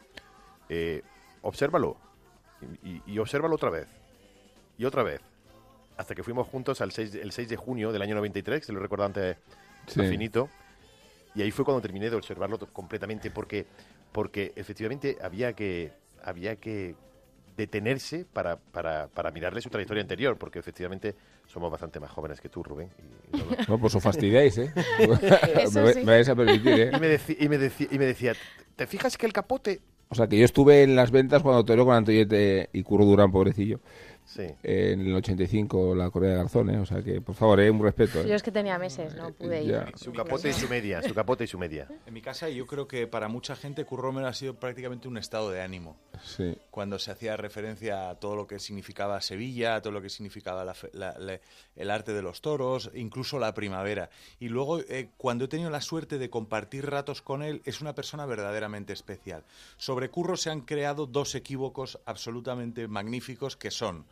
[0.69, 1.01] eh,
[1.41, 1.97] obsérvalo
[2.83, 3.87] y, y, obsérvalo otra vez
[4.77, 5.21] y otra vez
[5.97, 8.73] hasta que fuimos juntos al 6, el 6 de junio del año 93, que se
[8.73, 9.37] lo recuerdo antes
[9.87, 10.01] sí.
[10.01, 10.49] infinito,
[11.35, 13.65] y ahí fue cuando terminé de observarlo completamente porque
[14.11, 15.91] porque efectivamente había que
[16.23, 16.95] había que
[17.55, 22.49] detenerse para, para, para, mirarle su trayectoria anterior, porque efectivamente somos bastante más jóvenes que
[22.49, 22.89] tú, Rubén.
[23.31, 24.73] Y, no, no, pues os fastidiáis, ¿eh?
[25.73, 25.99] me, sí.
[25.99, 26.91] me, vais a permitir, ¿eh?
[26.95, 28.33] Y me, deci y, me deci y me decía,
[28.75, 29.81] ¿te fijas que el capote...?
[30.09, 33.31] O sea, que yo estuve en las ventas cuando toreó con Antoyete y Curro Durán,
[33.31, 33.79] pobrecillo.
[34.25, 34.47] Sí.
[34.63, 36.79] En el 85, la Corea de Garzón, ¿eh?
[36.79, 38.21] O sea que, por favor, eh, un respeto.
[38.21, 38.27] ¿eh?
[38.27, 39.83] Yo es que tenía meses, no pude ir.
[39.95, 41.87] Su capote y su media, su capote y su media.
[42.05, 45.17] En mi casa yo creo que para mucha gente Curro Romero ha sido prácticamente un
[45.17, 45.97] estado de ánimo.
[46.23, 46.55] Sí.
[46.71, 50.63] Cuando se hacía referencia a todo lo que significaba Sevilla, a todo lo que significaba
[50.63, 51.39] la, la, la,
[51.75, 54.09] el arte de los toros, incluso la primavera.
[54.39, 57.93] Y luego, eh, cuando he tenido la suerte de compartir ratos con él, es una
[57.93, 59.43] persona verdaderamente especial.
[59.77, 64.05] Sobre Curro se han creado dos equívocos absolutamente magníficos que son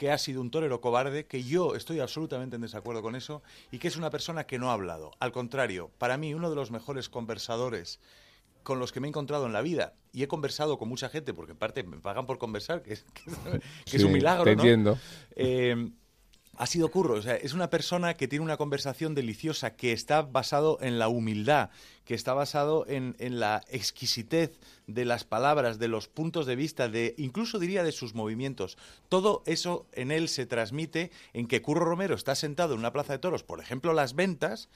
[0.00, 3.76] que ha sido un torero cobarde, que yo estoy absolutamente en desacuerdo con eso, y
[3.76, 5.10] que es una persona que no ha hablado.
[5.20, 8.00] Al contrario, para mí uno de los mejores conversadores
[8.62, 11.34] con los que me he encontrado en la vida, y he conversado con mucha gente,
[11.34, 14.44] porque en parte me pagan por conversar, que es, que, que sí, es un milagro,
[14.44, 14.62] te ¿no?
[14.62, 14.98] entiendo.
[15.36, 15.90] Eh,
[16.60, 20.20] ha sido Curro, o sea, es una persona que tiene una conversación deliciosa, que está
[20.20, 21.70] basado en la humildad,
[22.04, 26.90] que está basado en, en, la exquisitez de las palabras, de los puntos de vista,
[26.90, 28.76] de incluso diría de sus movimientos.
[29.08, 33.14] Todo eso en él se transmite en que Curro Romero está sentado en una plaza
[33.14, 34.68] de toros, por ejemplo, las ventas,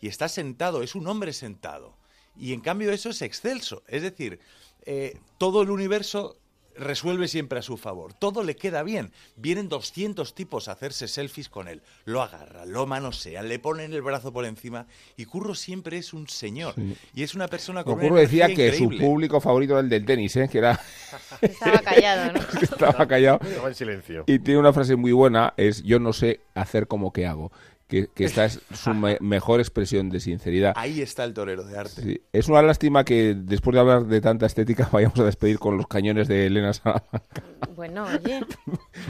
[0.00, 1.96] y está sentado, es un hombre sentado.
[2.36, 4.38] Y en cambio eso es excelso, es decir,
[4.84, 6.38] eh, todo el universo
[6.76, 8.14] resuelve siempre a su favor.
[8.14, 9.12] Todo le queda bien.
[9.36, 11.82] Vienen 200 tipos a hacerse selfies con él.
[12.04, 14.86] Lo agarran, lo manosean, le ponen el brazo por encima.
[15.16, 16.74] Y Curro siempre es un señor.
[16.74, 16.96] Sí.
[17.14, 18.98] Y es una persona con Curro una decía que increíble.
[18.98, 20.48] su público favorito era el del tenis, ¿eh?
[20.50, 20.80] que era...
[21.40, 22.40] Estaba callado, ¿no?
[22.60, 23.40] Estaba callado.
[23.42, 24.24] Estaba en silencio.
[24.26, 27.52] Y tiene una frase muy buena, es yo no sé hacer como que hago.
[27.92, 30.72] Que, que, esta es su me mejor expresión de sinceridad.
[30.76, 32.02] Ahí está el torero de arte.
[32.02, 32.22] Sí.
[32.32, 35.86] Es una lástima que después de hablar de tanta estética vayamos a despedir con los
[35.86, 37.42] cañones de Elena Salamanca.
[37.76, 38.40] Bueno, oye.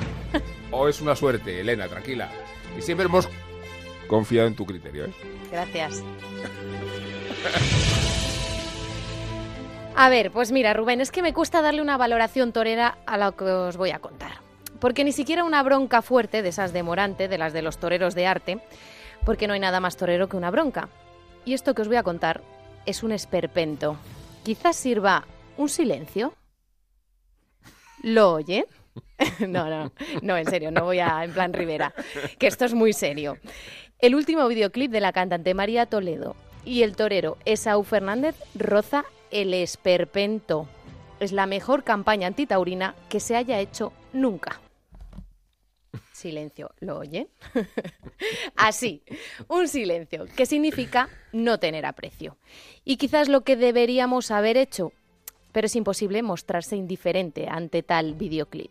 [0.73, 2.29] o es una suerte, Elena, tranquila.
[2.77, 3.29] Y siempre hemos
[4.09, 5.05] confiado en tu criterio.
[5.05, 5.13] ¿eh?
[5.53, 6.03] Gracias.
[9.95, 13.37] A ver, pues mira, Rubén, es que me cuesta darle una valoración torera a lo
[13.37, 14.43] que os voy a contar
[14.83, 18.17] porque ni siquiera una bronca fuerte de esas de Morante, de las de los toreros
[18.17, 18.59] de arte,
[19.25, 20.89] porque no hay nada más torero que una bronca.
[21.45, 22.43] Y esto que os voy a contar
[22.85, 23.97] es un esperpento.
[24.43, 25.25] Quizás sirva
[25.57, 26.35] un silencio.
[28.03, 28.67] ¿Lo oye?
[29.47, 31.95] no, no, no, en serio, no voy a en plan Rivera,
[32.41, 33.39] que esto es muy serio.
[34.01, 39.55] El último videoclip de la cantante María Toledo y el torero Esau Fernández roza el
[39.55, 40.67] esperpento.
[41.21, 44.62] Es la mejor campaña antitaurina que se haya hecho nunca.
[46.23, 47.27] Silencio, ¿lo oye?
[48.57, 49.03] Así,
[49.49, 52.37] un silencio, que significa no tener aprecio.
[52.85, 54.93] Y quizás lo que deberíamos haber hecho,
[55.51, 58.71] pero es imposible mostrarse indiferente ante tal videoclip.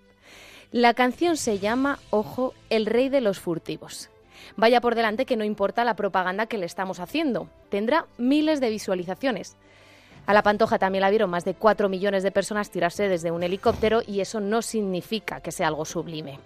[0.72, 4.10] La canción se llama, ojo, El rey de los furtivos.
[4.56, 8.70] Vaya por delante que no importa la propaganda que le estamos haciendo, tendrá miles de
[8.70, 9.58] visualizaciones.
[10.26, 13.44] A la Pantoja también la vieron más de 4 millones de personas tirarse desde un
[13.44, 16.40] helicóptero y eso no significa que sea algo sublime.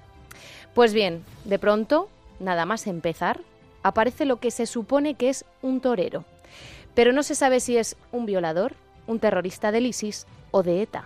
[0.76, 2.10] Pues bien, de pronto,
[2.42, 3.40] nada más empezar,
[3.82, 6.26] aparece lo que se supone que es un torero.
[6.94, 8.74] Pero no se sabe si es un violador,
[9.08, 11.06] un terrorista del ISIS o de ETA.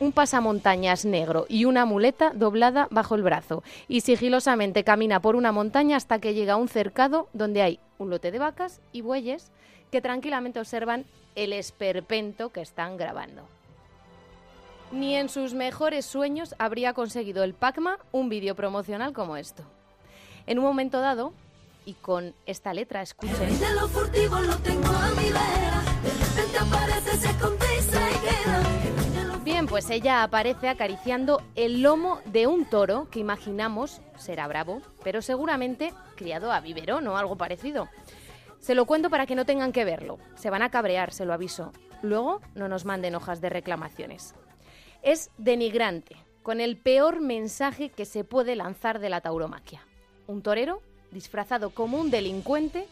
[0.00, 5.52] Un pasamontañas negro y una muleta doblada bajo el brazo y sigilosamente camina por una
[5.52, 9.52] montaña hasta que llega a un cercado donde hay un lote de vacas y bueyes
[9.92, 11.04] que tranquilamente observan
[11.36, 13.46] el esperpento que están grabando.
[14.92, 19.64] Ni en sus mejores sueños habría conseguido el Pacma un vídeo promocional como esto.
[20.46, 21.32] En un momento dado,
[21.84, 23.58] y con esta letra, escuchen.
[23.58, 25.82] De lo furtivo lo tengo a mi vera.
[26.02, 29.38] De repente aparece, se esconde y se queda.
[29.44, 34.80] Bien, pues pues ella aparece acariciando el lomo de un toro que imaginamos será bravo,
[35.02, 37.88] pero seguramente criado a biberón o algo parecido.
[38.60, 40.18] Se lo cuento para que no tengan que verlo.
[40.36, 41.72] Se van a cabrear, se lo aviso.
[42.00, 44.34] Luego no nos manden hojas de reclamaciones.
[45.04, 49.82] Es denigrante, con el peor mensaje que se puede lanzar de la tauromaquia.
[50.26, 50.80] Un torero
[51.10, 52.86] disfrazado como un delincuente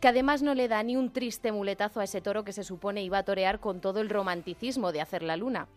[0.00, 3.04] que además no le da ni un triste muletazo a ese toro que se supone
[3.04, 5.68] iba a torear con todo el romanticismo de hacer la luna,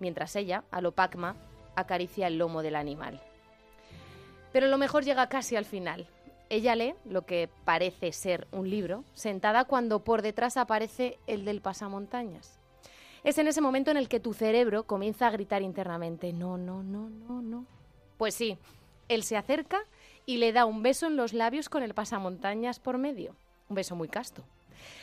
[0.00, 1.36] mientras ella, a lo Pacma,
[1.76, 3.20] acaricia el lomo del animal.
[4.50, 6.06] Pero lo mejor llega casi al final.
[6.48, 11.60] Ella lee lo que parece ser un libro, sentada cuando por detrás aparece el del
[11.60, 12.63] pasamontañas.
[13.24, 16.82] Es en ese momento en el que tu cerebro comienza a gritar internamente, no, no,
[16.82, 17.66] no, no, no.
[18.18, 18.58] Pues sí,
[19.08, 19.82] él se acerca
[20.26, 23.34] y le da un beso en los labios con el pasamontañas por medio.
[23.70, 24.44] Un beso muy casto.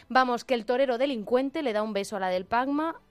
[0.07, 3.01] Vamos, que el torero delincuente le da un beso a la del Pagma.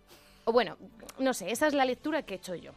[0.45, 0.77] O bueno,
[1.19, 2.71] no sé, esa es la lectura que he hecho yo.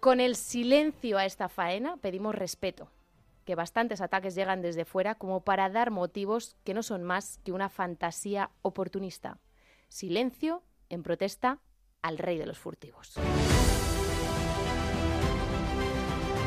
[0.00, 2.88] Con el silencio a esta faena pedimos respeto,
[3.44, 7.52] que bastantes ataques llegan desde fuera como para dar motivos que no son más que
[7.52, 9.38] una fantasía oportunista.
[9.88, 10.62] Silencio
[10.94, 11.58] en protesta
[12.02, 13.18] al rey de los furtivos.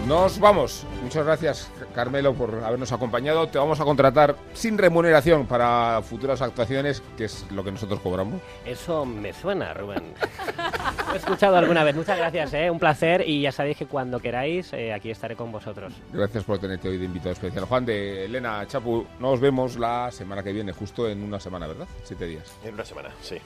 [0.08, 0.86] Nos vamos.
[1.04, 3.50] Muchas gracias, Carmelo, por habernos acompañado.
[3.50, 8.42] Te vamos a contratar sin remuneración para futuras actuaciones, que es lo que nosotros cobramos.
[8.66, 10.14] Eso me suena, Rubén.
[11.10, 11.94] Lo he escuchado alguna vez.
[11.94, 12.72] Muchas gracias, ¿eh?
[12.72, 13.28] un placer.
[13.28, 15.92] Y ya sabéis que cuando queráis, eh, aquí estaré con vosotros.
[16.14, 17.66] Gracias por tenerte hoy de invitado especial.
[17.66, 21.88] Juan de Elena Chapu, nos vemos la semana que viene, justo en una semana, ¿verdad?
[22.06, 22.56] Siete días.
[22.64, 23.40] En una semana, sí.